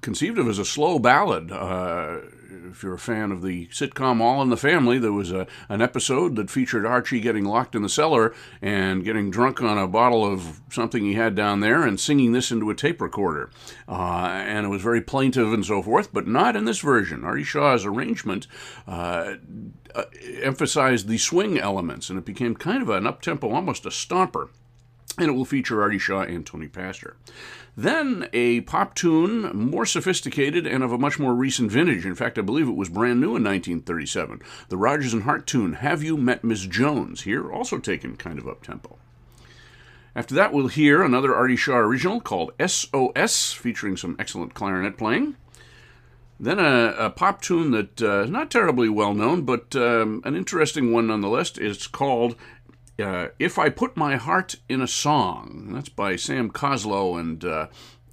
conceived 0.00 0.38
of 0.38 0.46
as 0.46 0.60
a 0.60 0.64
slow 0.64 1.00
ballad. 1.00 1.50
Uh, 1.50 2.18
if 2.70 2.82
you're 2.82 2.94
a 2.94 2.98
fan 2.98 3.30
of 3.30 3.42
the 3.42 3.66
sitcom 3.68 4.20
All 4.20 4.42
in 4.42 4.50
the 4.50 4.56
Family, 4.56 4.98
there 4.98 5.12
was 5.12 5.30
a, 5.30 5.46
an 5.68 5.82
episode 5.82 6.36
that 6.36 6.50
featured 6.50 6.86
Archie 6.86 7.20
getting 7.20 7.44
locked 7.44 7.74
in 7.74 7.82
the 7.82 7.88
cellar 7.88 8.34
and 8.62 9.04
getting 9.04 9.30
drunk 9.30 9.62
on 9.62 9.78
a 9.78 9.86
bottle 9.86 10.24
of 10.24 10.60
something 10.70 11.04
he 11.04 11.14
had 11.14 11.34
down 11.34 11.60
there 11.60 11.82
and 11.82 12.00
singing 12.00 12.32
this 12.32 12.50
into 12.50 12.70
a 12.70 12.74
tape 12.74 13.00
recorder. 13.00 13.50
Uh, 13.88 14.26
and 14.28 14.66
it 14.66 14.70
was 14.70 14.82
very 14.82 15.00
plaintive 15.00 15.52
and 15.52 15.64
so 15.64 15.82
forth, 15.82 16.12
but 16.12 16.26
not 16.26 16.56
in 16.56 16.64
this 16.64 16.80
version. 16.80 17.24
Artie 17.24 17.44
Shaw's 17.44 17.84
arrangement 17.84 18.46
uh, 18.86 19.34
uh, 19.94 20.04
emphasized 20.42 21.08
the 21.08 21.18
swing 21.18 21.58
elements, 21.58 22.10
and 22.10 22.18
it 22.18 22.24
became 22.24 22.54
kind 22.54 22.82
of 22.82 22.88
an 22.88 23.06
up 23.06 23.20
tempo, 23.22 23.50
almost 23.50 23.86
a 23.86 23.90
stomper. 23.90 24.48
And 25.16 25.28
it 25.28 25.32
will 25.32 25.44
feature 25.44 25.80
Artie 25.80 25.98
Shaw 25.98 26.22
and 26.22 26.44
Tony 26.44 26.66
Pastor. 26.66 27.16
Then 27.76 28.28
a 28.32 28.60
pop 28.62 28.94
tune, 28.94 29.50
more 29.52 29.84
sophisticated 29.84 30.66
and 30.66 30.84
of 30.84 30.92
a 30.92 30.98
much 30.98 31.18
more 31.18 31.34
recent 31.34 31.72
vintage. 31.72 32.06
In 32.06 32.14
fact, 32.14 32.38
I 32.38 32.42
believe 32.42 32.68
it 32.68 32.76
was 32.76 32.88
brand 32.88 33.20
new 33.20 33.36
in 33.36 33.42
1937. 33.42 34.42
The 34.68 34.76
Rodgers 34.76 35.12
and 35.12 35.24
Hart 35.24 35.46
tune, 35.46 35.74
Have 35.74 36.02
You 36.02 36.16
Met 36.16 36.44
Miss 36.44 36.66
Jones? 36.66 37.22
Here, 37.22 37.50
also 37.50 37.78
taken 37.78 38.16
kind 38.16 38.38
of 38.38 38.46
up 38.46 38.62
tempo. 38.62 38.98
After 40.16 40.36
that, 40.36 40.52
we'll 40.52 40.68
hear 40.68 41.02
another 41.02 41.34
Artie 41.34 41.56
Shaw 41.56 41.78
original 41.78 42.20
called 42.20 42.52
SOS, 42.64 43.52
featuring 43.52 43.96
some 43.96 44.14
excellent 44.20 44.54
clarinet 44.54 44.96
playing. 44.96 45.34
Then 46.38 46.60
a, 46.60 46.94
a 46.98 47.10
pop 47.10 47.42
tune 47.42 47.72
that 47.72 48.02
uh, 48.02 48.26
not 48.26 48.50
terribly 48.50 48.88
well 48.88 49.14
known, 49.14 49.42
but 49.42 49.74
um, 49.74 50.20
an 50.24 50.36
interesting 50.36 50.92
one 50.92 51.08
nonetheless. 51.08 51.56
It's 51.58 51.88
called 51.88 52.36
uh, 52.98 53.28
If 53.38 53.58
I 53.58 53.68
Put 53.68 53.96
My 53.96 54.16
Heart 54.16 54.56
in 54.68 54.80
a 54.80 54.86
Song. 54.88 55.70
That's 55.72 55.88
by 55.88 56.16
Sam 56.16 56.50
Coslow 56.50 57.18
and 57.18 57.44
uh, 57.44 57.66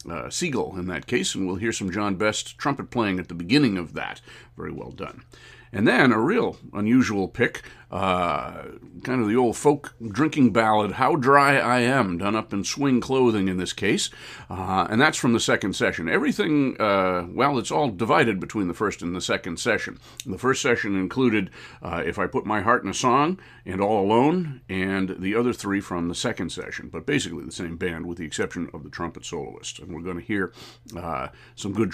uh, 0.09 0.29
Siegel 0.29 0.77
in 0.77 0.87
that 0.87 1.07
case, 1.07 1.35
and 1.35 1.45
we'll 1.45 1.55
hear 1.57 1.73
some 1.73 1.91
John 1.91 2.15
Best 2.15 2.57
trumpet 2.57 2.89
playing 2.89 3.19
at 3.19 3.27
the 3.27 3.33
beginning 3.33 3.77
of 3.77 3.93
that. 3.93 4.21
Very 4.57 4.71
well 4.71 4.91
done. 4.91 5.23
And 5.71 5.87
then 5.87 6.11
a 6.11 6.19
real 6.19 6.57
unusual 6.73 7.27
pick, 7.27 7.63
uh, 7.91 8.63
kind 9.03 9.21
of 9.21 9.27
the 9.27 9.35
old 9.35 9.57
folk 9.57 9.93
drinking 10.07 10.53
ballad, 10.53 10.93
How 10.93 11.15
Dry 11.15 11.57
I 11.57 11.79
Am, 11.81 12.17
done 12.17 12.35
up 12.35 12.53
in 12.53 12.63
swing 12.63 13.01
clothing 13.01 13.47
in 13.49 13.57
this 13.57 13.73
case. 13.73 14.09
Uh, 14.49 14.87
and 14.89 15.01
that's 15.01 15.17
from 15.17 15.33
the 15.33 15.39
second 15.39 15.75
session. 15.75 16.07
Everything, 16.07 16.79
uh, 16.79 17.25
well, 17.29 17.57
it's 17.57 17.71
all 17.71 17.89
divided 17.89 18.39
between 18.39 18.67
the 18.67 18.73
first 18.73 19.01
and 19.01 19.15
the 19.15 19.21
second 19.21 19.59
session. 19.59 19.99
The 20.25 20.37
first 20.37 20.61
session 20.61 20.95
included 20.95 21.49
uh, 21.81 22.03
If 22.05 22.17
I 22.17 22.27
Put 22.27 22.45
My 22.45 22.61
Heart 22.61 22.83
in 22.83 22.89
a 22.89 22.93
Song 22.93 23.39
and 23.65 23.81
All 23.81 24.05
Alone, 24.05 24.61
and 24.69 25.17
the 25.19 25.35
other 25.35 25.51
three 25.51 25.81
from 25.81 26.07
the 26.07 26.15
second 26.15 26.51
session, 26.51 26.89
but 26.89 27.05
basically 27.05 27.43
the 27.43 27.51
same 27.51 27.75
band 27.75 28.05
with 28.05 28.17
the 28.17 28.25
exception 28.25 28.69
of 28.73 28.83
the 28.83 28.89
trumpet 28.89 29.25
soloist. 29.25 29.79
And 29.79 29.93
we're 29.93 30.01
going 30.01 30.19
to 30.19 30.23
hear 30.23 30.53
uh, 30.95 31.27
some 31.55 31.73
good 31.73 31.91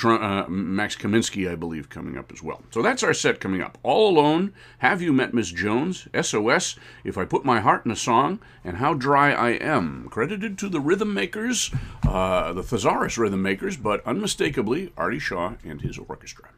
Max 0.48 0.96
Kaminsky, 0.96 1.52
I 1.52 1.56
believe, 1.56 1.90
coming 1.90 2.18
up 2.18 2.32
as 2.32 2.44
well. 2.44 2.62
So 2.72 2.82
that's 2.82 3.04
our 3.04 3.14
set 3.14 3.40
coming 3.40 3.62
up. 3.62 3.78
All 3.82 4.12
Alone, 4.12 4.54
Have 4.80 5.02
You 5.02 5.12
Met 5.12 5.34
Miss 5.34 5.52
Jones? 5.52 5.87
Jones, 5.88 6.08
SOS, 6.22 6.76
If 7.06 7.18
I 7.18 7.24
Put 7.24 7.46
My 7.46 7.62
Heart 7.62 7.86
in 7.86 7.92
a 7.92 7.96
Song, 7.96 8.40
and 8.64 8.78
How 8.78 8.94
Dry 8.94 9.32
I 9.32 9.52
Am, 9.52 10.08
credited 10.10 10.58
to 10.58 10.70
the 10.70 10.82
rhythm 10.82 11.14
makers, 11.14 11.72
uh, 12.06 12.52
the 12.52 12.64
Thesaurus 12.64 13.18
rhythm 13.18 13.42
makers, 13.42 13.78
but 13.78 14.06
unmistakably 14.06 14.92
Artie 14.98 15.20
Shaw 15.20 15.54
and 15.64 15.82
his 15.82 15.98
orchestra. 15.98 16.50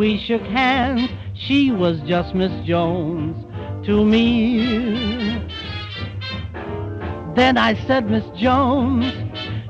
We 0.00 0.16
shook 0.16 0.40
hands, 0.40 1.10
she 1.34 1.70
was 1.70 2.00
just 2.06 2.34
Miss 2.34 2.66
Jones 2.66 3.36
to 3.84 4.02
me. 4.02 5.46
Then 7.36 7.58
I 7.58 7.74
said, 7.86 8.08
Miss 8.08 8.24
Jones, 8.34 9.12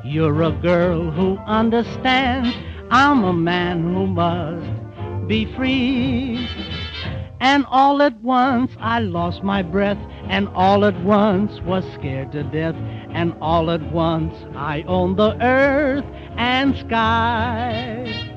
you're 0.05 0.41
a 0.45 0.53
girl 0.53 1.11
who 1.11 1.37
understands. 1.39 2.57
I'm 2.93 3.25
a 3.25 3.33
man 3.33 3.83
who 3.83 4.07
must 4.07 5.27
be 5.27 5.53
free. 5.57 6.49
And 7.41 7.67
all 7.67 8.01
at 8.01 8.15
once 8.23 8.71
I 8.79 9.01
lost 9.01 9.43
my 9.43 9.63
breath, 9.63 9.99
and 10.29 10.47
all 10.55 10.85
at 10.85 11.03
once 11.03 11.61
was 11.63 11.85
scared 11.95 12.31
to 12.33 12.45
death, 12.45 12.77
and 13.11 13.35
all 13.41 13.69
at 13.73 13.83
once 13.91 14.37
I 14.55 14.83
owned 14.83 15.17
the 15.17 15.37
earth 15.43 16.05
and 16.37 16.77
sky. 16.77 18.30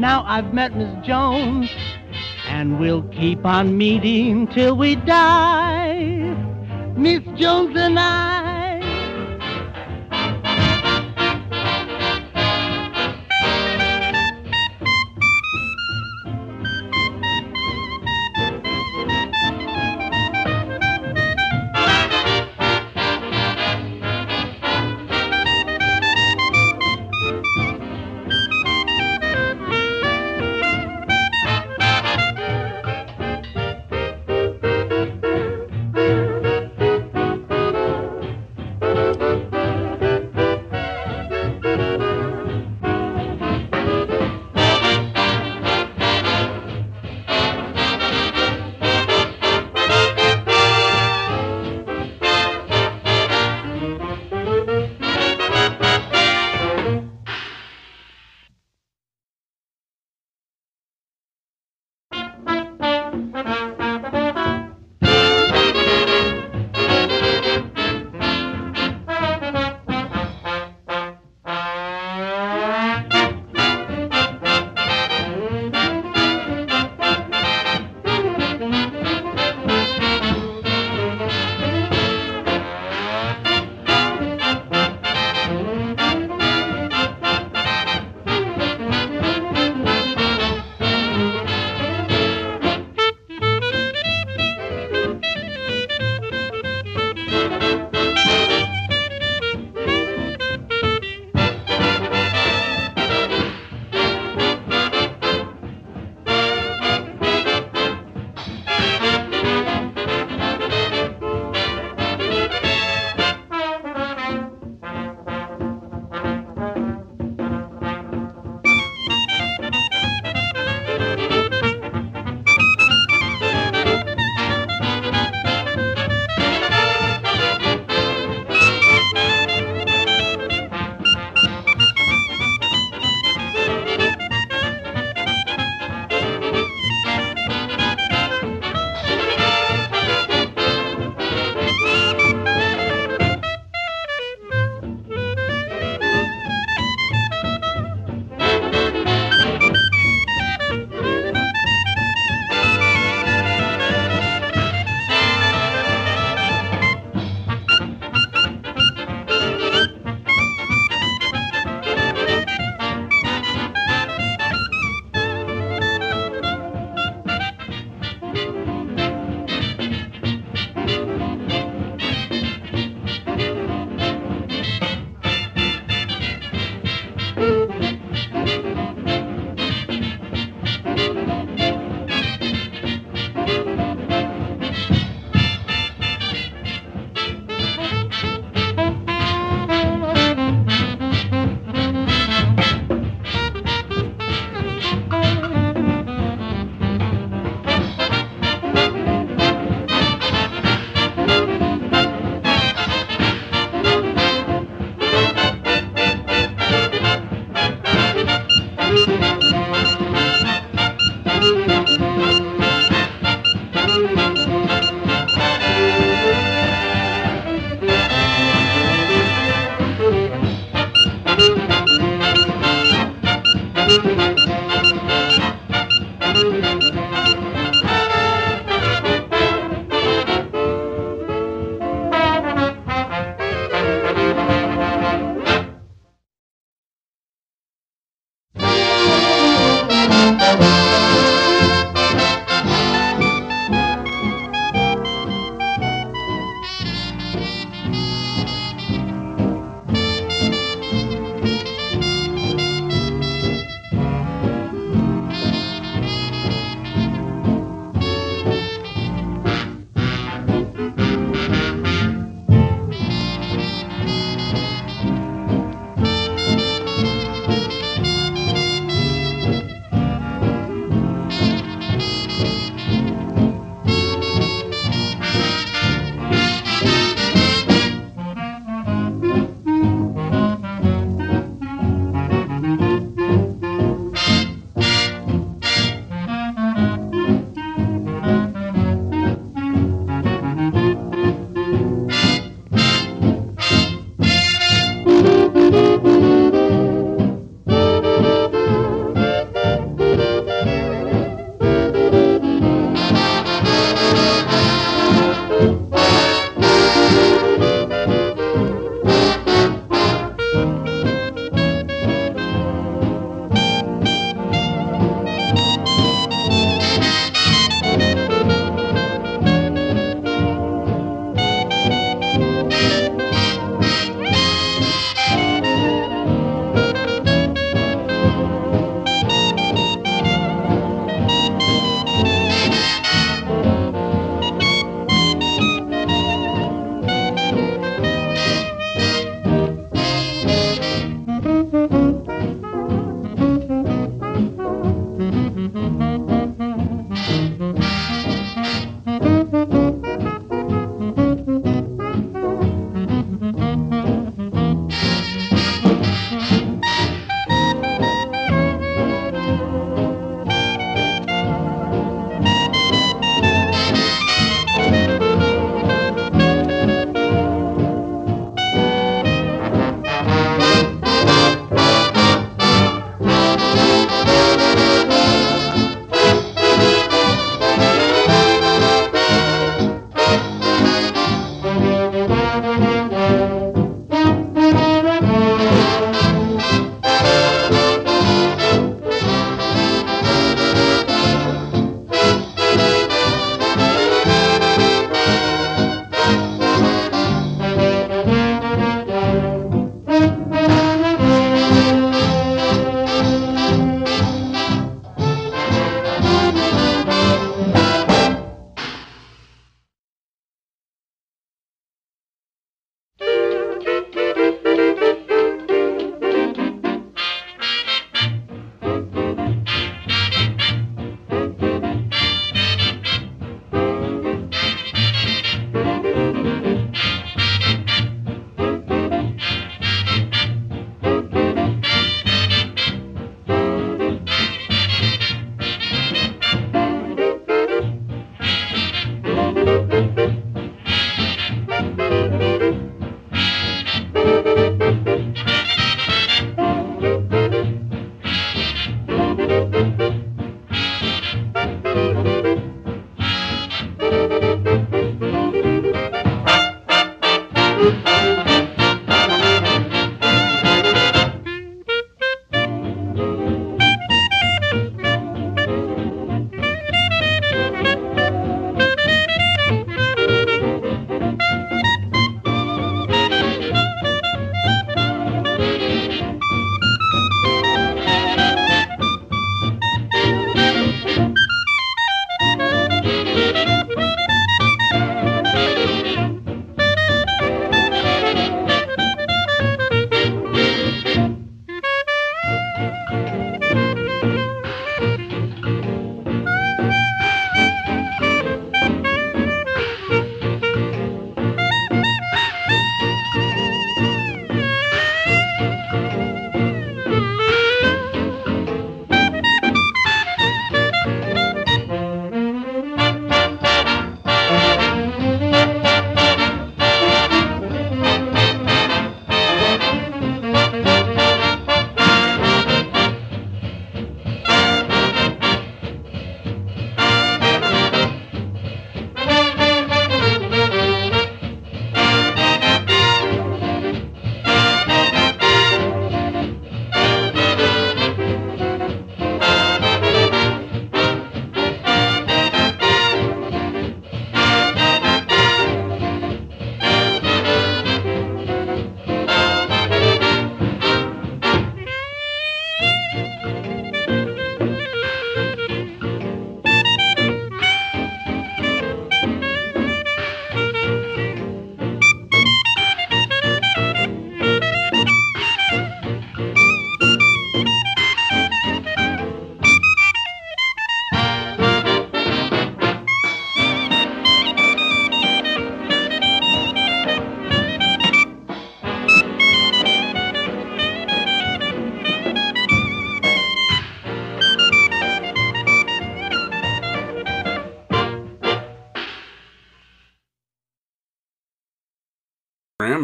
Now 0.00 0.24
I've 0.26 0.54
met 0.54 0.74
Miss 0.74 1.06
Jones, 1.06 1.70
and 2.48 2.80
we'll 2.80 3.02
keep 3.02 3.44
on 3.44 3.76
meeting 3.76 4.46
till 4.46 4.74
we 4.74 4.96
die. 4.96 6.34
Miss 6.96 7.22
Jones 7.38 7.76
and 7.76 7.98
I. 7.98 8.49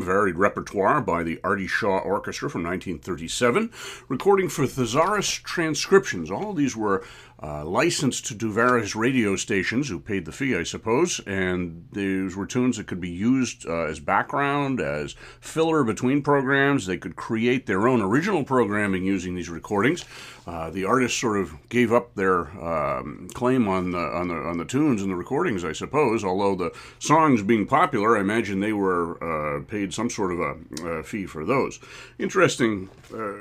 varied 0.07 0.37
repertoire 0.37 1.01
by 1.01 1.25
the 1.25 1.41
Artie 1.43 1.67
Shaw 1.67 1.99
Orchestra 1.99 2.49
from 2.49 2.63
1937, 2.63 3.73
recording 4.09 4.49
for 4.49 4.65
Thesaurus 4.65 5.29
transcriptions. 5.29 6.31
All 6.31 6.55
these 6.55 6.77
were 6.77 7.05
uh, 7.43 7.65
licensed 7.65 8.39
to 8.39 8.53
various 8.53 8.97
radio 8.97 9.37
stations 9.37 9.89
who 9.89 10.01
paid 10.01 10.25
the 10.25 10.33
fee, 10.33 10.57
I 10.57 10.63
suppose, 10.63 11.21
and 11.27 11.87
these 11.93 12.35
were 12.35 12.47
tunes 12.47 12.79
that 12.79 12.87
could 12.87 13.01
be 13.01 13.11
used 13.11 13.67
uh, 13.67 13.85
as 13.85 14.01
background, 14.01 14.81
as 14.81 15.15
filler 15.41 15.85
between 15.85 16.23
programs. 16.23 16.87
They 16.87 16.97
could 16.97 17.15
create 17.15 17.67
their 17.67 17.89
own 17.89 18.01
original 18.01 18.43
programming 18.43 19.05
using 19.05 19.35
these 19.35 19.51
recordings. 19.51 20.05
Uh, 20.47 20.71
the 20.71 20.85
artists 20.85 21.21
sort 21.21 21.39
of 21.39 21.69
gave 21.69 21.93
up 21.93 22.15
their 22.15 22.47
um, 22.65 23.29
claim 23.35 23.69
on 23.69 23.91
the, 23.91 23.99
on 23.99 24.29
the 24.29 24.35
on 24.35 24.59
the 24.59 24.65
tunes 24.65 25.03
and 25.03 25.11
the 25.11 25.17
recordings, 25.17 25.65
I 25.65 25.73
suppose. 25.73 26.25
Although 26.25 26.55
the 26.55 26.79
songs 27.01 27.43
being 27.43 27.67
popular, 27.67 28.17
I 28.17 28.21
imagine 28.21 28.61
they 28.61 28.73
were 28.73 29.23
uh, 29.23 29.65
paid 29.65 29.93
some 29.93 30.09
sort 30.09 30.33
of 30.33 30.41
a, 30.41 30.87
a 30.87 31.03
fee 31.03 31.27
for 31.27 31.45
those. 31.45 31.81
Interesting 32.19 32.89
uh, 33.13 33.33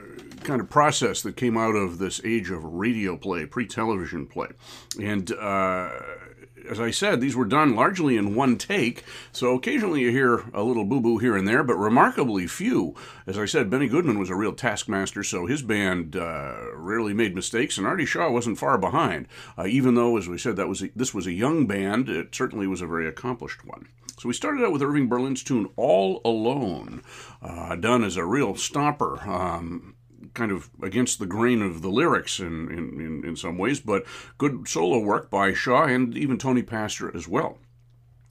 kind 0.43 0.59
of 0.59 0.69
process 0.69 1.21
that 1.21 1.37
came 1.37 1.57
out 1.57 1.75
of 1.75 1.99
this 1.99 2.19
age 2.25 2.49
of 2.49 2.63
radio 2.63 3.15
play, 3.15 3.45
pre-television 3.45 3.84
play, 4.29 4.47
and 5.01 5.31
uh, 5.31 5.89
as 6.69 6.79
I 6.79 6.91
said, 6.91 7.21
these 7.21 7.35
were 7.35 7.45
done 7.45 7.75
largely 7.75 8.17
in 8.17 8.35
one 8.35 8.57
take, 8.57 9.03
so 9.31 9.53
occasionally 9.55 10.01
you 10.01 10.11
hear 10.11 10.45
a 10.53 10.63
little 10.63 10.85
boo 10.85 11.01
boo 11.01 11.17
here 11.17 11.35
and 11.35 11.47
there, 11.47 11.63
but 11.63 11.75
remarkably 11.75 12.47
few. 12.47 12.95
As 13.27 13.37
I 13.37 13.45
said, 13.45 13.69
Benny 13.69 13.87
Goodman 13.87 14.19
was 14.19 14.29
a 14.29 14.35
real 14.35 14.53
taskmaster, 14.53 15.23
so 15.23 15.45
his 15.45 15.61
band 15.61 16.15
uh, 16.15 16.55
rarely 16.73 17.13
made 17.13 17.35
mistakes, 17.35 17.77
and 17.77 17.85
Artie 17.85 18.05
Shaw 18.05 18.31
wasn't 18.31 18.57
far 18.57 18.77
behind. 18.77 19.27
Uh, 19.57 19.67
even 19.67 19.95
though, 19.95 20.17
as 20.17 20.27
we 20.27 20.37
said, 20.37 20.55
that 20.55 20.67
was 20.67 20.81
a, 20.81 20.89
this 20.95 21.13
was 21.13 21.27
a 21.27 21.31
young 21.31 21.67
band, 21.67 22.09
it 22.09 22.33
certainly 22.33 22.67
was 22.67 22.81
a 22.81 22.87
very 22.87 23.07
accomplished 23.07 23.65
one. 23.65 23.87
So 24.17 24.29
we 24.29 24.33
started 24.33 24.63
out 24.63 24.71
with 24.71 24.81
Irving 24.81 25.09
Berlin's 25.09 25.43
tune 25.43 25.69
All 25.75 26.21
Alone, 26.23 27.03
uh, 27.41 27.75
done 27.75 28.03
as 28.03 28.15
a 28.15 28.25
real 28.25 28.53
stomper. 28.53 29.25
Um, 29.27 29.94
kind 30.35 30.51
of 30.51 30.69
against 30.83 31.17
the 31.17 31.25
grain 31.25 31.61
of 31.61 31.81
the 31.81 31.89
lyrics 31.89 32.39
in, 32.39 32.69
in, 32.69 32.99
in, 32.99 33.23
in 33.25 33.35
some 33.35 33.57
ways, 33.57 33.79
but 33.79 34.05
good 34.37 34.67
solo 34.67 34.99
work 34.99 35.29
by 35.29 35.53
Shaw 35.53 35.85
and 35.85 36.15
even 36.17 36.37
Tony 36.37 36.61
Pastor 36.61 37.15
as 37.15 37.27
well. 37.27 37.57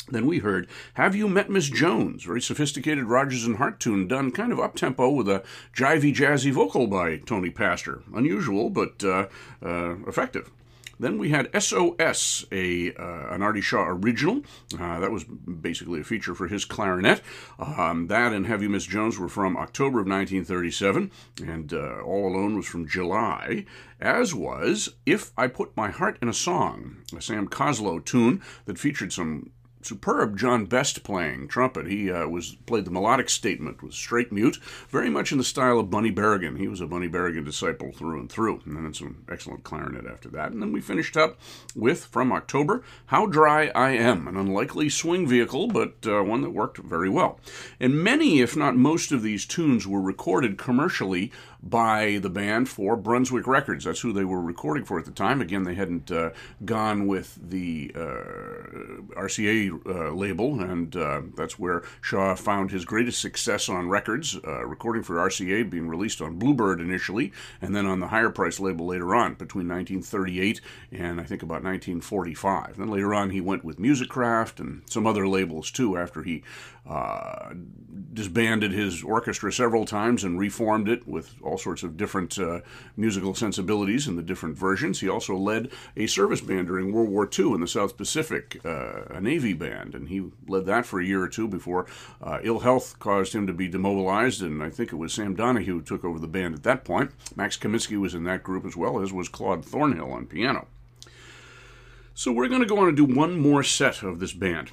Then 0.08 0.26
we 0.26 0.38
heard 0.38 0.68
Have 0.94 1.16
You 1.16 1.28
Met 1.28 1.48
Miss 1.48 1.70
Jones? 1.70 2.24
Very 2.24 2.42
sophisticated 2.42 3.04
Rodgers 3.04 3.46
and 3.46 3.56
Hart 3.56 3.80
tune 3.80 4.06
done 4.06 4.32
kind 4.32 4.52
of 4.52 4.60
up 4.60 4.74
tempo 4.74 5.08
with 5.08 5.28
a 5.28 5.42
jivey, 5.74 6.14
jazzy 6.14 6.52
vocal 6.52 6.86
by 6.86 7.16
Tony 7.16 7.48
Pastor. 7.48 8.02
Unusual, 8.14 8.68
but 8.68 9.02
uh, 9.02 9.28
uh, 9.62 9.96
effective. 10.06 10.50
Then 10.98 11.18
we 11.18 11.30
had 11.30 11.50
SOS, 11.60 12.44
a 12.52 12.92
uh, 12.94 13.34
an 13.34 13.42
Artie 13.42 13.60
Shaw 13.60 13.84
original. 13.88 14.42
Uh, 14.78 15.00
that 15.00 15.10
was 15.10 15.24
basically 15.24 16.00
a 16.00 16.04
feature 16.04 16.34
for 16.34 16.48
his 16.48 16.64
clarinet. 16.64 17.20
Um, 17.58 18.06
that 18.08 18.32
and 18.32 18.46
Have 18.46 18.62
You 18.62 18.68
Miss 18.68 18.84
Jones 18.84 19.18
were 19.18 19.28
from 19.28 19.56
October 19.56 20.00
of 20.00 20.06
1937, 20.06 21.10
and 21.42 21.72
uh, 21.72 22.00
All 22.00 22.28
Alone 22.28 22.56
was 22.56 22.66
from 22.66 22.88
July. 22.88 23.64
As 24.00 24.34
was 24.34 24.90
If 25.06 25.32
I 25.36 25.46
Put 25.46 25.76
My 25.76 25.90
Heart 25.90 26.18
in 26.20 26.28
a 26.28 26.34
Song, 26.34 26.96
a 27.16 27.20
Sam 27.20 27.48
Coslow 27.48 28.04
tune 28.04 28.42
that 28.66 28.78
featured 28.78 29.12
some 29.12 29.50
superb 29.84 30.38
John 30.38 30.66
Best 30.66 31.02
playing 31.02 31.48
trumpet. 31.48 31.86
He 31.86 32.10
uh, 32.10 32.26
was 32.26 32.56
played 32.66 32.84
the 32.84 32.90
melodic 32.90 33.28
statement 33.28 33.82
with 33.82 33.94
straight 33.94 34.32
mute, 34.32 34.58
very 34.88 35.10
much 35.10 35.32
in 35.32 35.38
the 35.38 35.44
style 35.44 35.78
of 35.78 35.90
Bunny 35.90 36.10
Berrigan. 36.10 36.58
He 36.58 36.68
was 36.68 36.80
a 36.80 36.86
Bunny 36.86 37.08
Berrigan 37.08 37.44
disciple 37.44 37.92
through 37.92 38.20
and 38.20 38.30
through. 38.30 38.62
And 38.64 38.76
then 38.76 38.94
some 38.94 39.24
excellent 39.30 39.64
clarinet 39.64 40.06
after 40.06 40.28
that. 40.30 40.52
And 40.52 40.62
then 40.62 40.72
we 40.72 40.80
finished 40.80 41.16
up 41.16 41.38
with, 41.74 42.04
from 42.04 42.32
October, 42.32 42.82
How 43.06 43.26
Dry 43.26 43.70
I 43.74 43.90
Am, 43.90 44.26
an 44.26 44.36
unlikely 44.36 44.88
swing 44.88 45.26
vehicle, 45.26 45.68
but 45.68 45.94
uh, 46.06 46.22
one 46.22 46.42
that 46.42 46.50
worked 46.50 46.78
very 46.78 47.08
well. 47.08 47.38
And 47.78 48.02
many, 48.02 48.40
if 48.40 48.56
not 48.56 48.76
most, 48.76 49.12
of 49.12 49.22
these 49.22 49.46
tunes 49.46 49.86
were 49.86 50.00
recorded 50.00 50.58
commercially 50.58 51.30
by 51.64 52.18
the 52.20 52.28
band 52.28 52.68
for 52.68 52.94
Brunswick 52.94 53.46
Records. 53.46 53.84
That's 53.84 54.00
who 54.00 54.12
they 54.12 54.24
were 54.24 54.40
recording 54.40 54.84
for 54.84 54.98
at 54.98 55.06
the 55.06 55.10
time. 55.10 55.40
Again, 55.40 55.64
they 55.64 55.74
hadn't 55.74 56.10
uh, 56.10 56.30
gone 56.64 57.06
with 57.06 57.38
the 57.42 57.90
uh, 57.94 59.18
RCA 59.18 59.86
uh, 59.86 60.12
label, 60.12 60.60
and 60.60 60.94
uh, 60.94 61.22
that's 61.34 61.58
where 61.58 61.82
Shaw 62.02 62.34
found 62.34 62.70
his 62.70 62.84
greatest 62.84 63.20
success 63.20 63.68
on 63.68 63.88
records, 63.88 64.38
uh, 64.46 64.66
recording 64.66 65.02
for 65.02 65.16
RCA, 65.16 65.68
being 65.68 65.88
released 65.88 66.20
on 66.20 66.38
Bluebird 66.38 66.80
initially, 66.80 67.32
and 67.62 67.74
then 67.74 67.86
on 67.86 68.00
the 68.00 68.08
higher 68.08 68.30
price 68.30 68.60
label 68.60 68.86
later 68.86 69.14
on, 69.14 69.34
between 69.34 69.66
1938 69.68 70.60
and 70.92 71.20
I 71.20 71.24
think 71.24 71.42
about 71.42 71.62
1945. 71.62 72.76
Then 72.76 72.90
later 72.90 73.14
on, 73.14 73.30
he 73.30 73.40
went 73.40 73.64
with 73.64 73.78
Musicraft 73.78 74.60
and 74.60 74.82
some 74.86 75.06
other 75.06 75.26
labels 75.26 75.70
too 75.70 75.96
after 75.96 76.22
he 76.22 76.42
uh, 76.88 77.54
disbanded 78.12 78.72
his 78.72 79.02
orchestra 79.02 79.52
several 79.52 79.84
times 79.84 80.22
and 80.22 80.38
reformed 80.38 80.88
it 80.88 81.06
with 81.06 81.34
all 81.42 81.58
sorts 81.58 81.82
of 81.82 81.96
different 81.96 82.38
uh, 82.38 82.60
musical 82.96 83.34
sensibilities 83.34 84.06
in 84.06 84.16
the 84.16 84.22
different 84.22 84.56
versions. 84.56 85.00
He 85.00 85.08
also 85.08 85.36
led 85.36 85.70
a 85.96 86.06
service 86.06 86.40
band 86.40 86.68
during 86.68 86.92
World 86.92 87.08
War 87.08 87.28
II 87.36 87.52
in 87.52 87.60
the 87.60 87.66
South 87.66 87.96
Pacific, 87.96 88.60
uh, 88.64 89.04
a 89.10 89.20
Navy 89.20 89.52
band, 89.52 89.94
and 89.94 90.08
he 90.08 90.30
led 90.46 90.66
that 90.66 90.86
for 90.86 91.00
a 91.00 91.04
year 91.04 91.22
or 91.22 91.28
two 91.28 91.48
before 91.48 91.86
uh, 92.22 92.38
ill 92.42 92.60
health 92.60 92.98
caused 92.98 93.34
him 93.34 93.46
to 93.46 93.52
be 93.52 93.68
demobilized. 93.68 94.42
And 94.42 94.62
I 94.62 94.70
think 94.70 94.92
it 94.92 94.96
was 94.96 95.12
Sam 95.12 95.34
Donahue 95.34 95.74
who 95.74 95.82
took 95.82 96.04
over 96.04 96.18
the 96.18 96.28
band 96.28 96.54
at 96.54 96.62
that 96.64 96.84
point. 96.84 97.10
Max 97.34 97.56
Kaminsky 97.56 97.98
was 97.98 98.14
in 98.14 98.24
that 98.24 98.42
group 98.42 98.64
as 98.64 98.76
well, 98.76 99.00
as 99.00 99.12
was 99.12 99.28
Claude 99.28 99.64
Thornhill 99.64 100.12
on 100.12 100.26
piano. 100.26 100.66
So 102.14 102.30
we're 102.30 102.48
going 102.48 102.60
to 102.60 102.66
go 102.66 102.78
on 102.78 102.88
and 102.88 102.96
do 102.96 103.04
one 103.04 103.40
more 103.40 103.64
set 103.64 104.04
of 104.04 104.20
this 104.20 104.32
band 104.32 104.70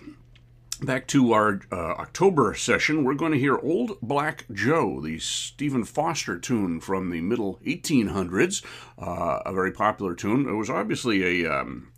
back 0.81 1.07
to 1.07 1.31
our 1.33 1.61
uh, 1.71 1.75
October 1.75 2.55
session, 2.55 3.03
we're 3.03 3.13
going 3.13 3.31
to 3.31 3.39
hear 3.39 3.57
Old 3.57 3.99
Black 4.01 4.45
Joe, 4.51 4.99
the 4.99 5.19
Stephen 5.19 5.83
Foster 5.83 6.39
tune 6.39 6.79
from 6.79 7.11
the 7.11 7.21
middle 7.21 7.59
1800s, 7.65 8.63
uh, 8.97 9.39
a 9.45 9.53
very 9.53 9.71
popular 9.71 10.15
tune. 10.15 10.49
It 10.49 10.53
was 10.53 10.69
obviously 10.69 11.43
a, 11.43 11.51
um, 11.51 11.91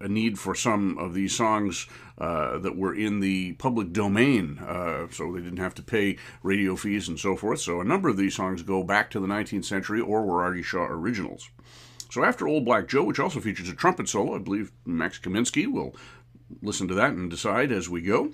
a 0.00 0.08
need 0.08 0.38
for 0.38 0.54
some 0.54 0.96
of 0.98 1.14
these 1.14 1.34
songs 1.34 1.88
uh, 2.18 2.58
that 2.58 2.76
were 2.76 2.94
in 2.94 3.20
the 3.20 3.54
public 3.54 3.92
domain, 3.92 4.58
uh, 4.60 5.08
so 5.10 5.32
they 5.32 5.40
didn't 5.40 5.58
have 5.58 5.74
to 5.74 5.82
pay 5.82 6.16
radio 6.42 6.76
fees 6.76 7.08
and 7.08 7.18
so 7.18 7.36
forth. 7.36 7.60
So 7.60 7.80
a 7.80 7.84
number 7.84 8.08
of 8.08 8.16
these 8.16 8.36
songs 8.36 8.62
go 8.62 8.84
back 8.84 9.10
to 9.10 9.20
the 9.20 9.26
19th 9.26 9.64
century 9.64 10.00
or 10.00 10.24
were 10.24 10.42
Artie 10.42 10.62
Shaw 10.62 10.84
originals. 10.84 11.50
So 12.12 12.22
after 12.22 12.46
Old 12.46 12.66
Black 12.66 12.88
Joe, 12.88 13.04
which 13.04 13.18
also 13.18 13.40
features 13.40 13.70
a 13.70 13.74
trumpet 13.74 14.06
solo, 14.06 14.36
I 14.36 14.38
believe 14.38 14.70
Max 14.84 15.18
Kaminsky 15.18 15.66
will 15.66 15.96
listen 16.60 16.88
to 16.88 16.94
that 16.94 17.12
and 17.12 17.30
decide 17.30 17.72
as 17.72 17.88
we 17.88 18.02
go. 18.02 18.32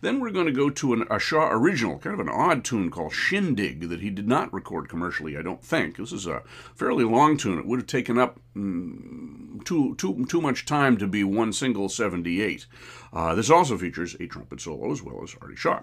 Then 0.00 0.18
we're 0.18 0.30
going 0.30 0.46
to 0.46 0.52
go 0.52 0.70
to 0.70 0.92
an, 0.94 1.06
a 1.10 1.18
Shaw 1.18 1.50
original, 1.50 1.98
kind 1.98 2.14
of 2.14 2.26
an 2.26 2.32
odd 2.32 2.64
tune 2.64 2.90
called 2.90 3.12
Shindig 3.12 3.88
that 3.88 4.00
he 4.00 4.08
did 4.08 4.26
not 4.26 4.52
record 4.52 4.88
commercially, 4.88 5.36
I 5.36 5.42
don't 5.42 5.62
think. 5.62 5.96
This 5.96 6.12
is 6.12 6.26
a 6.26 6.42
fairly 6.74 7.04
long 7.04 7.36
tune. 7.36 7.58
It 7.58 7.66
would 7.66 7.80
have 7.80 7.86
taken 7.86 8.18
up 8.18 8.40
mm, 8.56 9.62
too, 9.64 9.94
too, 9.96 10.24
too 10.26 10.40
much 10.40 10.64
time 10.64 10.96
to 10.96 11.06
be 11.06 11.22
one 11.22 11.52
single 11.52 11.88
78. 11.88 12.66
Uh, 13.12 13.34
this 13.34 13.50
also 13.50 13.76
features 13.76 14.16
a 14.18 14.26
trumpet 14.26 14.60
solo 14.60 14.90
as 14.90 15.02
well 15.02 15.20
as 15.22 15.34
Artie 15.42 15.56
Shaw. 15.56 15.80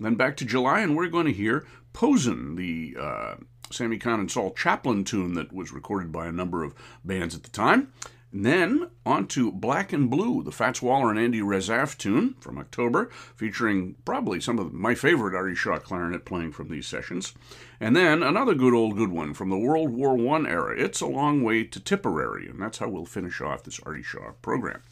Then 0.00 0.16
back 0.16 0.36
to 0.38 0.44
July, 0.44 0.80
and 0.80 0.96
we're 0.96 1.08
going 1.08 1.26
to 1.26 1.32
hear 1.32 1.66
Posin', 1.92 2.56
the 2.56 2.96
uh, 2.98 3.34
Sammy 3.70 3.98
Cahn 3.98 4.18
and 4.18 4.30
Saul 4.30 4.52
Chaplin 4.52 5.04
tune 5.04 5.34
that 5.34 5.52
was 5.52 5.72
recorded 5.72 6.10
by 6.10 6.26
a 6.26 6.32
number 6.32 6.64
of 6.64 6.74
bands 7.04 7.34
at 7.34 7.44
the 7.44 7.50
time. 7.50 7.92
And 8.32 8.46
then 8.46 8.90
on 9.04 9.26
to 9.28 9.50
Black 9.50 9.92
and 9.92 10.08
Blue, 10.08 10.44
the 10.44 10.52
Fats 10.52 10.80
Waller 10.80 11.10
and 11.10 11.18
Andy 11.18 11.40
Razaf 11.40 11.98
tune 11.98 12.34
from 12.38 12.58
October, 12.58 13.10
featuring 13.34 13.96
probably 14.04 14.40
some 14.40 14.60
of 14.60 14.72
my 14.72 14.94
favorite 14.94 15.34
Artie 15.34 15.56
Shaw 15.56 15.78
clarinet 15.78 16.24
playing 16.24 16.52
from 16.52 16.68
these 16.68 16.86
sessions. 16.86 17.34
And 17.80 17.96
then 17.96 18.22
another 18.22 18.54
good 18.54 18.72
old 18.72 18.96
good 18.96 19.10
one 19.10 19.34
from 19.34 19.50
the 19.50 19.58
World 19.58 19.90
War 19.90 20.16
I 20.16 20.48
era. 20.48 20.78
It's 20.78 21.00
a 21.00 21.06
long 21.06 21.42
way 21.42 21.64
to 21.64 21.80
Tipperary, 21.80 22.48
and 22.48 22.62
that's 22.62 22.78
how 22.78 22.88
we'll 22.88 23.04
finish 23.04 23.40
off 23.40 23.64
this 23.64 23.80
Artie 23.80 24.04
Shaw 24.04 24.32
program. 24.42 24.82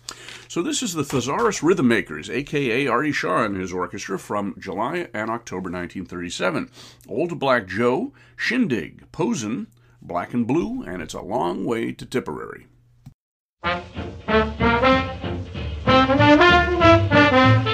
So 0.48 0.60
this 0.60 0.82
is 0.82 0.94
the 0.94 1.04
Thesaurus 1.04 1.62
Rhythm 1.62 1.86
Makers, 1.86 2.28
aka 2.28 2.88
Artie 2.88 3.12
Shaw 3.12 3.44
and 3.44 3.56
his 3.56 3.72
orchestra 3.72 4.18
from 4.18 4.56
July 4.58 5.10
and 5.14 5.30
October 5.30 5.70
1937. 5.70 6.70
Old 7.08 7.38
Black 7.38 7.68
Joe, 7.68 8.12
Shindig, 8.36 9.12
Posin', 9.12 9.68
Black 10.02 10.34
and 10.34 10.46
Blue, 10.46 10.82
and 10.82 11.02
it's 11.02 11.14
a 11.14 11.20
long 11.20 11.64
way 11.64 11.92
to 11.92 12.04
Tipperary. 12.04 12.66
Full 17.28 17.67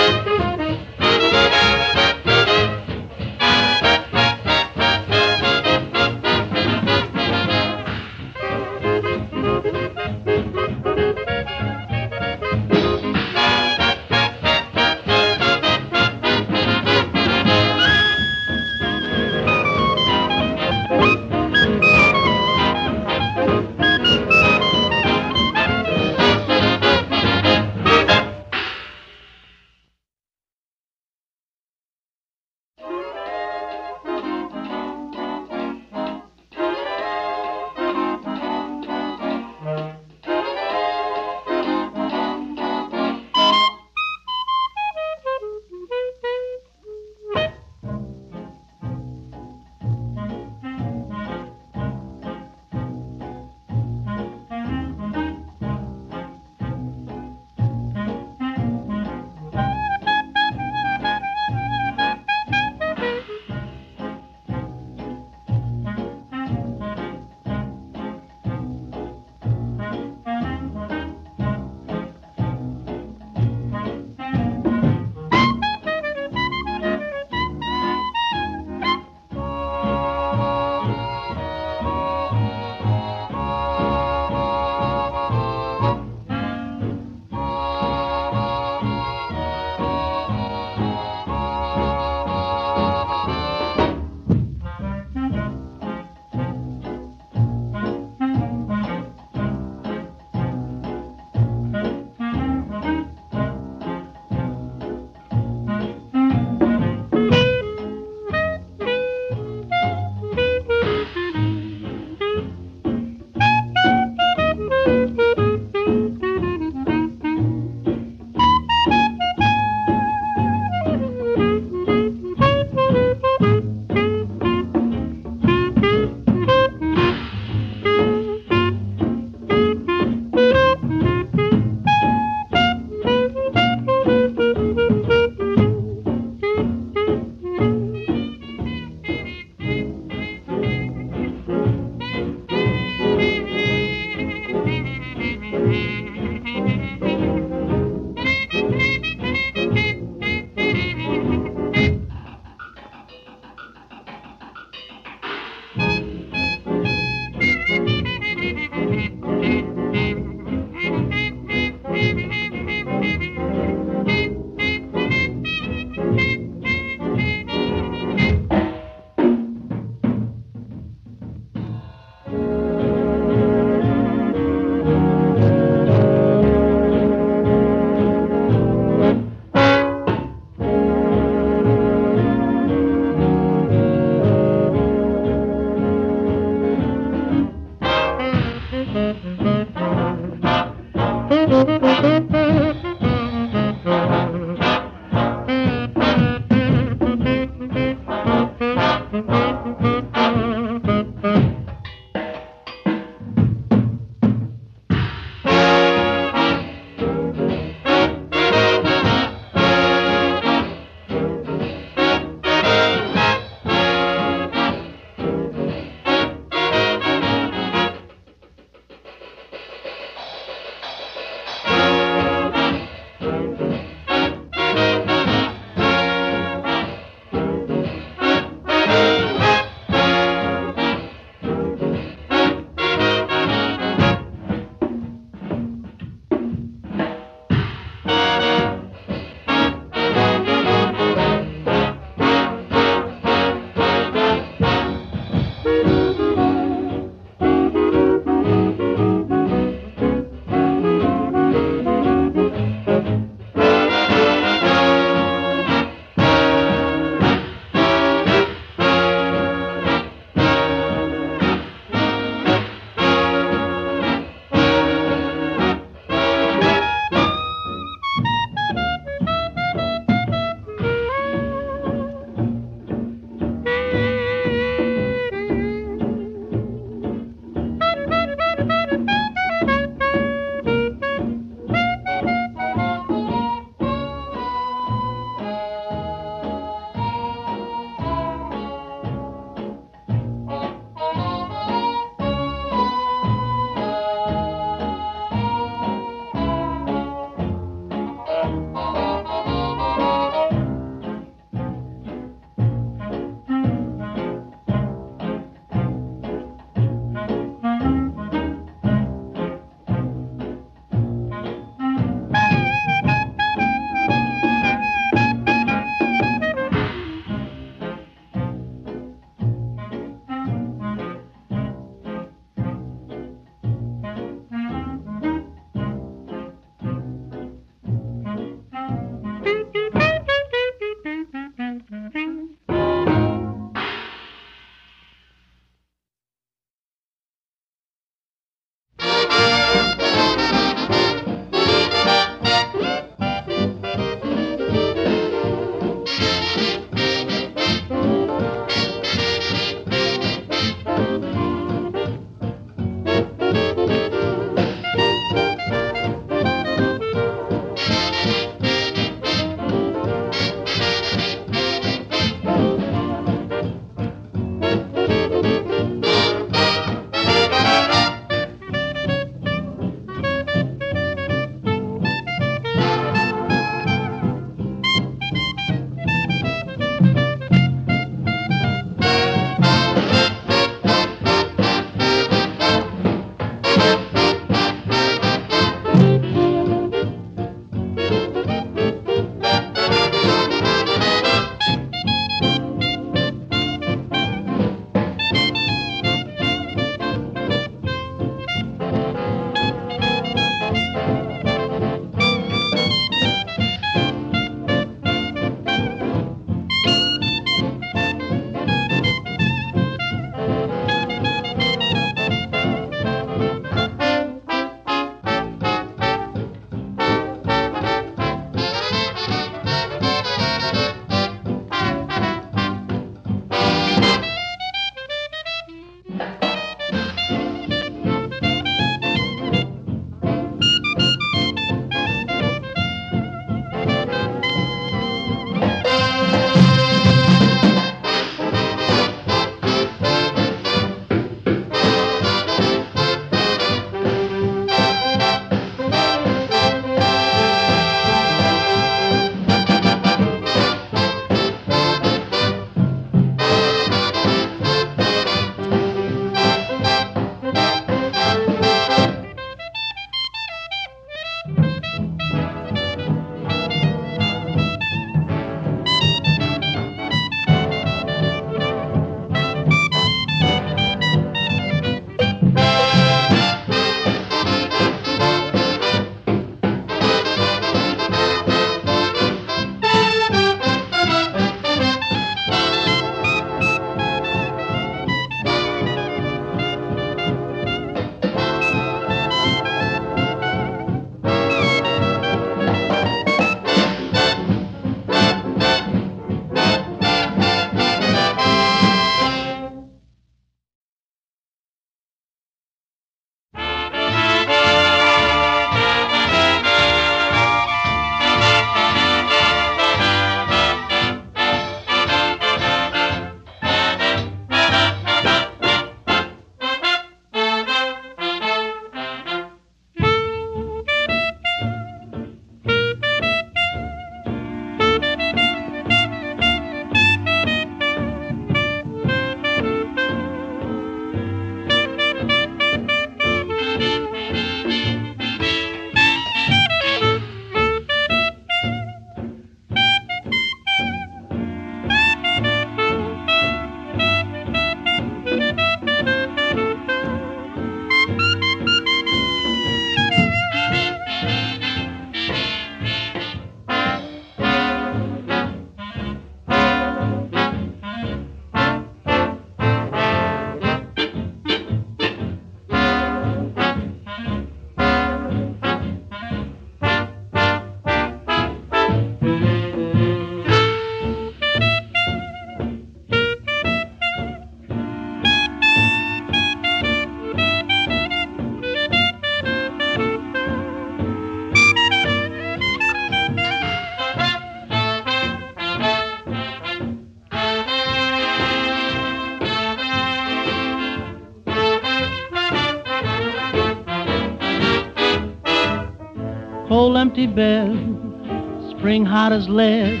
empty 597.18 597.34
bed, 597.34 598.70
spring 598.70 599.04
hot 599.04 599.32
as 599.32 599.48
lead, 599.48 600.00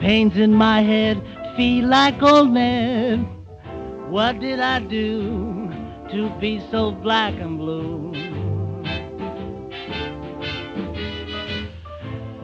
pains 0.00 0.34
in 0.36 0.54
my 0.54 0.80
head, 0.80 1.22
feel 1.56 1.86
like 1.86 2.22
old 2.22 2.50
Ned. 2.50 3.26
What 4.08 4.40
did 4.40 4.58
I 4.58 4.80
do 4.80 5.68
to 6.10 6.30
be 6.40 6.58
so 6.70 6.92
black 6.92 7.34
and 7.34 7.58
blue? 7.58 8.12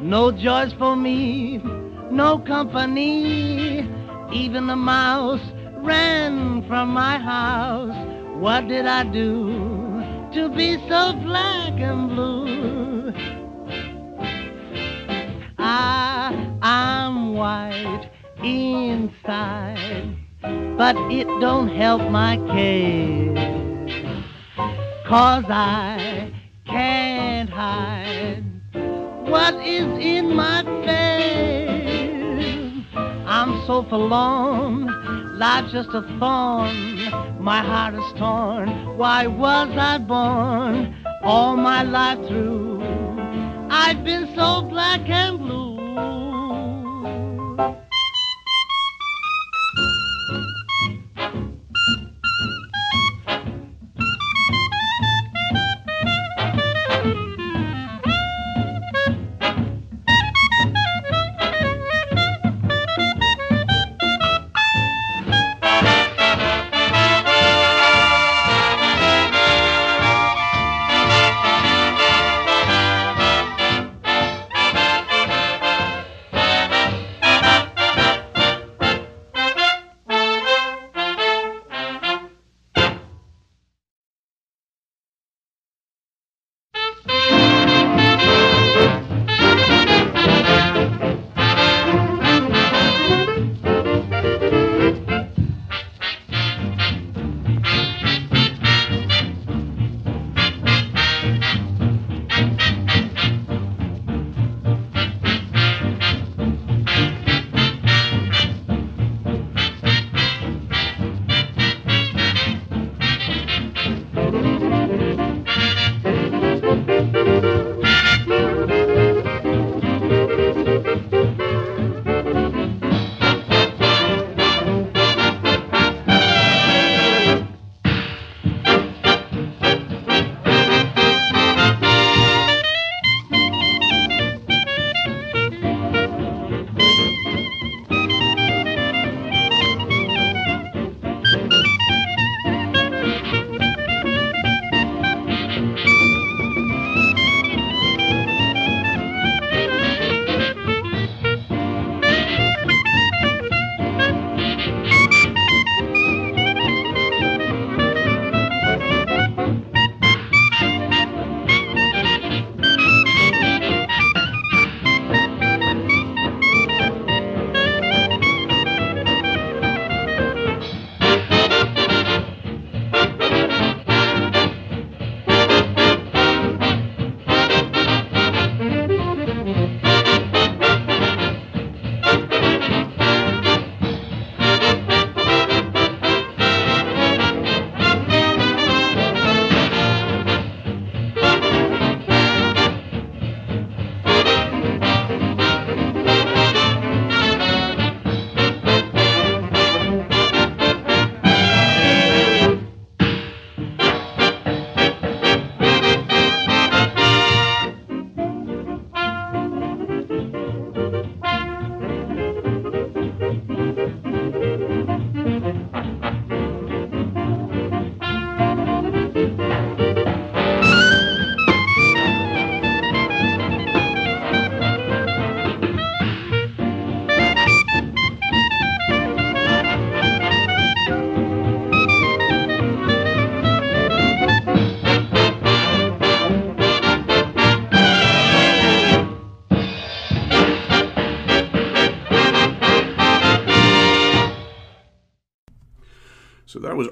No 0.02 0.32
joys 0.32 0.74
for 0.74 0.94
me, 0.94 1.58
no 2.10 2.38
company, 2.40 3.88
even 4.34 4.66
the 4.66 4.76
mouse 4.76 5.40
ran 5.76 6.66
from 6.68 6.90
my 6.90 7.18
house. 7.18 7.96
What 8.36 8.68
did 8.68 8.86
I 8.86 9.04
do 9.04 10.02
to 10.34 10.50
be 10.54 10.76
so 10.88 11.14
black 11.14 11.80
and 11.80 12.10
blue? 12.10 12.37
White 17.38 18.10
inside, 18.42 20.16
but 20.76 20.96
it 21.12 21.26
don't 21.40 21.68
help 21.68 22.02
my 22.10 22.36
case. 22.48 23.38
Cause 25.06 25.44
I 25.48 26.32
can't 26.66 27.48
hide 27.48 28.42
what 29.30 29.54
is 29.54 29.86
in 30.04 30.34
my 30.34 30.64
face. 30.84 31.24
I'm 33.26 33.64
so 33.66 33.84
forlorn, 33.88 35.38
life's 35.38 35.72
just 35.72 35.90
a 35.90 36.02
thorn, 36.18 36.74
my 37.40 37.62
heart 37.62 37.94
is 37.94 38.12
torn. 38.18 38.96
Why 38.98 39.28
was 39.28 39.70
I 39.78 39.98
born 39.98 40.96
all 41.22 41.56
my 41.56 41.84
life 41.84 42.26
through? 42.26 42.82
I've 43.70 44.02
been 44.02 44.26
so 44.34 44.62
black 44.62 45.08
and 45.08 45.38
blue. 45.38 46.27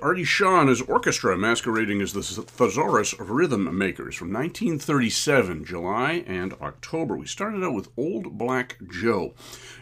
Artie 0.02 0.24
Shaw 0.24 0.60
and 0.60 0.68
his 0.68 0.82
orchestra 0.82 1.38
masquerading 1.38 2.02
as 2.02 2.12
the 2.12 2.22
Thesaurus 2.22 3.12
of 3.12 3.30
Rhythm 3.30 3.78
Makers 3.78 4.16
from 4.16 4.32
1937, 4.32 5.64
July 5.64 6.24
and 6.26 6.52
October. 6.54 7.16
We 7.16 7.26
started 7.26 7.62
out 7.62 7.72
with 7.74 7.88
Old 7.96 8.36
Black 8.36 8.78
Joe, 8.90 9.34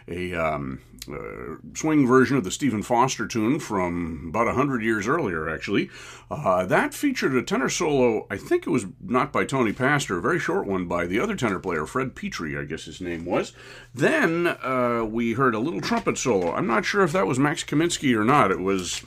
a 0.07 0.35
um, 0.35 0.81
uh, 1.11 1.55
swing 1.73 2.07
version 2.07 2.37
of 2.37 2.43
the 2.43 2.51
Stephen 2.51 2.83
Foster 2.83 3.27
tune 3.27 3.59
from 3.59 4.27
about 4.29 4.45
100 4.45 4.83
years 4.83 5.07
earlier, 5.07 5.49
actually. 5.49 5.89
Uh, 6.29 6.65
that 6.65 6.93
featured 6.93 7.33
a 7.33 7.41
tenor 7.41 7.69
solo, 7.69 8.27
I 8.29 8.37
think 8.37 8.67
it 8.67 8.71
was 8.71 8.85
not 9.01 9.31
by 9.33 9.43
Tony 9.43 9.73
Pastor, 9.73 10.19
a 10.19 10.21
very 10.21 10.39
short 10.39 10.67
one 10.67 10.87
by 10.87 11.07
the 11.07 11.19
other 11.19 11.35
tenor 11.35 11.59
player, 11.59 11.87
Fred 11.87 12.15
Petrie, 12.15 12.55
I 12.55 12.65
guess 12.65 12.85
his 12.85 13.01
name 13.01 13.25
was. 13.25 13.53
Then 13.93 14.45
uh, 14.47 15.03
we 15.09 15.33
heard 15.33 15.55
a 15.55 15.59
little 15.59 15.81
trumpet 15.81 16.19
solo. 16.19 16.53
I'm 16.53 16.67
not 16.67 16.85
sure 16.85 17.03
if 17.03 17.11
that 17.13 17.27
was 17.27 17.39
Max 17.39 17.63
Kaminsky 17.63 18.15
or 18.15 18.23
not. 18.23 18.51
It 18.51 18.59
was 18.59 19.01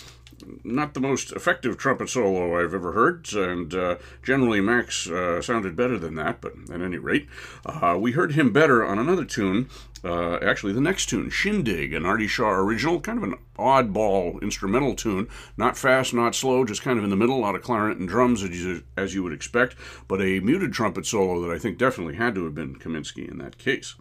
not 0.65 0.95
the 0.95 1.01
most 1.01 1.33
effective 1.33 1.77
trumpet 1.77 2.09
solo 2.09 2.59
I've 2.59 2.75
ever 2.75 2.93
heard, 2.93 3.33
and 3.33 3.75
uh, 3.75 3.97
generally 4.23 4.61
Max 4.61 5.09
uh, 5.09 5.43
sounded 5.43 5.77
better 5.77 5.99
than 5.99 6.15
that, 6.17 6.41
but 6.41 6.53
at 6.73 6.81
any 6.81 6.99
rate, 6.99 7.29
uh, 7.67 7.97
we 7.99 8.13
heard 8.13 8.33
him 8.33 8.53
better 8.53 8.85
on 8.85 8.99
another 8.99 9.25
tune. 9.25 9.69
Uh, 10.05 10.37
actually, 10.37 10.73
the 10.73 10.81
next 10.81 11.07
tune, 11.07 11.29
Shindig, 11.29 11.93
an 11.93 12.07
Artie 12.07 12.29
Shaw 12.29 12.51
original, 12.51 13.01
kind 13.01 13.19
of 13.19 13.25
an 13.25 13.35
oddball 13.59 14.41
instrumental 14.41 14.95
tune, 14.95 15.29
not 15.57 15.77
fast, 15.77 16.15
not 16.15 16.35
slow, 16.35 16.65
just 16.65 16.83
kind 16.83 16.99
of 16.99 17.05
in 17.05 17.11
the 17.11 17.17
middle, 17.17 17.39
a 17.39 17.41
lot 17.41 17.57
of 17.57 17.63
clarinet 17.63 17.99
and 17.99 18.09
drums 18.09 18.43
as 18.43 18.51
you, 18.51 18.85
as 18.97 19.15
you 19.15 19.23
would 19.25 19.33
expect, 19.33 19.75
but 20.07 20.21
a 20.21 20.41
muted 20.41 20.73
trumpet 20.73 21.05
solo 21.05 21.41
that 21.41 21.53
I 21.53 21.59
think 21.59 21.79
definitely 21.79 22.15
had 22.15 22.35
to 22.37 22.45
have 22.45 22.55
been 22.55 22.77
Kaminsky 22.77 23.29
in 23.29 23.39
that 23.39 23.59
case. 23.59 23.97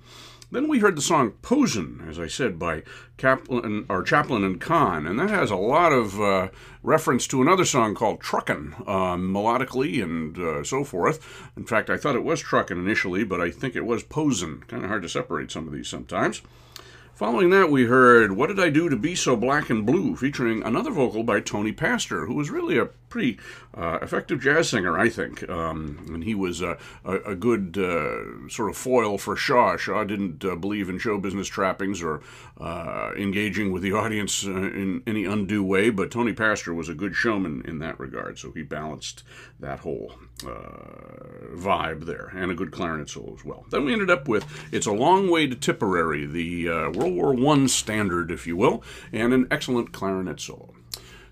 Then 0.50 0.70
we 0.70 0.80
heard 0.80 0.96
the 0.96 1.02
song 1.02 1.32
Posin', 1.42 2.06
as 2.08 2.18
I 2.18 2.28
said, 2.28 2.58
by 2.58 2.84
Kaplan, 3.18 3.86
or 3.90 4.02
Chaplin 4.02 4.46
and 4.46 4.62
Cahn, 4.62 5.06
and 5.06 5.20
that 5.20 5.30
has 5.30 5.52
a 5.52 5.58
lot 5.58 5.92
of 5.92 6.22
uh, 6.22 6.48
reference 6.82 7.28
to 7.28 7.42
another 7.42 7.66
song 7.66 7.94
called 7.96 8.22
Truckin', 8.22 8.74
uh, 8.88 9.18
melodically 9.18 10.02
and 10.02 10.38
uh, 10.40 10.64
so 10.64 10.86
forth. 10.86 11.52
In 11.58 11.66
fact, 11.66 11.90
I 11.90 11.98
thought 11.98 12.16
it 12.16 12.24
was 12.24 12.42
Truckin' 12.42 12.78
initially, 12.78 13.26
but 13.26 13.42
I 13.42 13.52
think 13.52 13.76
it 13.76 13.86
was 13.86 14.04
Posin'. 14.04 14.64
Kind 14.70 14.84
of 14.84 14.90
hard 14.90 15.02
to 15.02 15.10
separate 15.10 15.52
some 15.52 15.68
of 15.68 15.74
these 15.74 15.90
sometimes. 15.90 16.42
Following 17.14 17.50
that, 17.50 17.70
we 17.70 17.86
heard 17.86 18.32
What 18.34 18.48
Did 18.48 18.60
I 18.60 18.70
Do 18.70 18.88
to 18.88 18.96
Be 18.96 19.16
So 19.16 19.36
Black 19.36 19.70
and 19.70 19.86
Blue, 19.86 20.16
featuring 20.16 20.64
another 20.64 20.92
vocal 20.92 21.24
by 21.24 21.42
Tony 21.42 21.74
Pastor, 21.74 22.26
who 22.26 22.36
was 22.36 22.52
really 22.52 22.78
a 22.78 22.90
pretty 23.10 23.40
uh, 23.76 24.00
effective 24.02 24.42
jazz 24.42 24.70
singer, 24.70 24.98
I 24.98 25.10
think. 25.10 25.48
Um, 25.50 26.06
and 26.14 26.24
he 26.24 26.36
was 26.36 26.62
a, 26.62 26.78
a, 27.06 27.36
good 27.36 27.78
uh, 27.78 28.50
sort 28.50 28.70
of 28.70 28.78
foil 28.78 29.18
for 29.18 29.36
Shaw. 29.36 29.78
Shaw 29.78 30.04
didn't 30.04 30.44
uh, 30.44 30.56
believe 30.56 30.90
in 30.90 31.00
show 31.00 31.18
business 31.18 31.48
trappings 31.48 32.02
or 32.02 32.22
uh, 32.60 33.12
engaging 33.18 33.72
with 33.72 33.84
the 33.84 33.94
audience 33.94 34.46
uh, 34.46 34.52
in 34.52 35.04
any 35.08 35.26
undue 35.26 35.64
way, 35.64 35.90
but 35.90 36.12
Tony 36.12 36.34
Pastor 36.34 36.74
was 36.74 36.90
a 36.90 36.94
good 36.94 37.16
showman 37.16 37.62
in 37.66 37.80
that 37.80 38.00
regard, 38.00 38.40
so 38.40 38.52
he 38.52 38.64
balanced 38.64 39.24
that 39.60 39.80
whole 39.80 40.14
uh, 40.46 41.56
vibe 41.56 42.06
there, 42.06 42.32
and 42.36 42.52
a 42.52 42.56
good 42.56 42.72
clarinet 42.72 43.10
solo 43.10 43.34
as 43.34 43.46
well. 43.46 43.66
Then 43.70 43.86
we 43.86 43.94
ended 43.94 44.10
up 44.10 44.28
with 44.28 44.46
It's 44.72 44.88
a 44.88 44.92
Long 44.92 45.30
Way 45.30 45.48
to 45.48 45.56
Tipperary, 45.56 46.26
the 46.26 46.68
World 46.68 47.16
War 47.16 47.54
I 47.54 47.66
standard, 47.68 48.32
if 48.32 48.48
you 48.48 48.58
will, 48.58 48.84
and 49.12 49.34
an 49.34 49.48
excellent 49.52 49.92
clarinet 49.94 50.40
solo. 50.40 50.74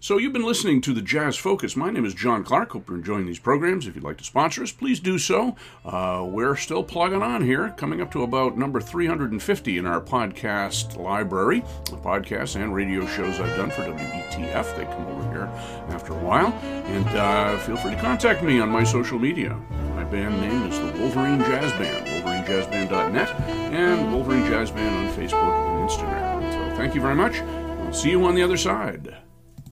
So 0.05 0.19
you've 0.19 0.33
been 0.33 0.45
listening 0.45 0.81
to 0.81 0.93
the 0.93 1.01
Jazz 1.01 1.35
Focus. 1.35 1.75
My 1.75 1.89
name 1.89 2.05
is 2.05 2.13
John 2.13 2.43
Clark. 2.43 2.73
Hope 2.73 2.87
you're 2.87 2.97
enjoying 2.99 3.25
these 3.25 3.39
programs. 3.39 3.87
If 3.87 3.95
you'd 3.95 4.03
like 4.03 4.19
to 4.19 4.23
sponsor 4.23 4.61
us, 4.61 4.71
please 4.71 4.99
do 4.99 5.17
so. 5.17 5.55
Uh, 5.83 6.23
we're 6.29 6.55
still 6.55 6.83
plugging 6.83 7.23
on 7.23 7.41
here, 7.41 7.73
coming 7.75 8.01
up 8.01 8.11
to 8.11 8.21
about 8.21 8.55
number 8.55 8.79
350 8.79 9.79
in 9.79 9.87
our 9.87 9.99
podcast 9.99 10.95
library. 10.97 11.61
The 11.85 11.97
podcasts 11.97 12.55
and 12.55 12.71
radio 12.71 13.07
shows 13.07 13.39
I've 13.39 13.57
done 13.57 13.71
for 13.71 13.81
WETF. 13.81 14.77
They 14.77 14.83
come 14.83 15.07
over 15.07 15.27
here 15.31 15.49
after 15.89 16.13
a 16.13 16.19
while. 16.19 16.53
And 16.61 17.07
uh, 17.07 17.57
feel 17.57 17.75
free 17.75 17.95
to 17.95 17.99
contact 17.99 18.43
me 18.43 18.59
on 18.59 18.69
my 18.69 18.83
social 18.83 19.17
media. 19.17 19.59
My 19.95 20.03
band 20.03 20.39
name 20.39 20.67
is 20.67 20.77
the 20.77 21.01
Wolverine 21.01 21.39
Jazz 21.39 21.71
Band, 21.79 22.05
wolverinejazzband.net, 22.05 23.31
and 23.73 24.13
Wolverine 24.13 24.45
Jazz 24.45 24.69
Band 24.69 25.07
on 25.07 25.15
Facebook 25.15 25.33
and 25.33 25.89
Instagram. 25.89 26.53
So 26.53 26.77
thank 26.77 26.93
you 26.93 27.01
very 27.01 27.15
much. 27.15 27.39
I'll 27.39 27.91
see 27.91 28.11
you 28.11 28.23
on 28.23 28.35
the 28.35 28.43
other 28.43 28.57
side. 28.57 29.24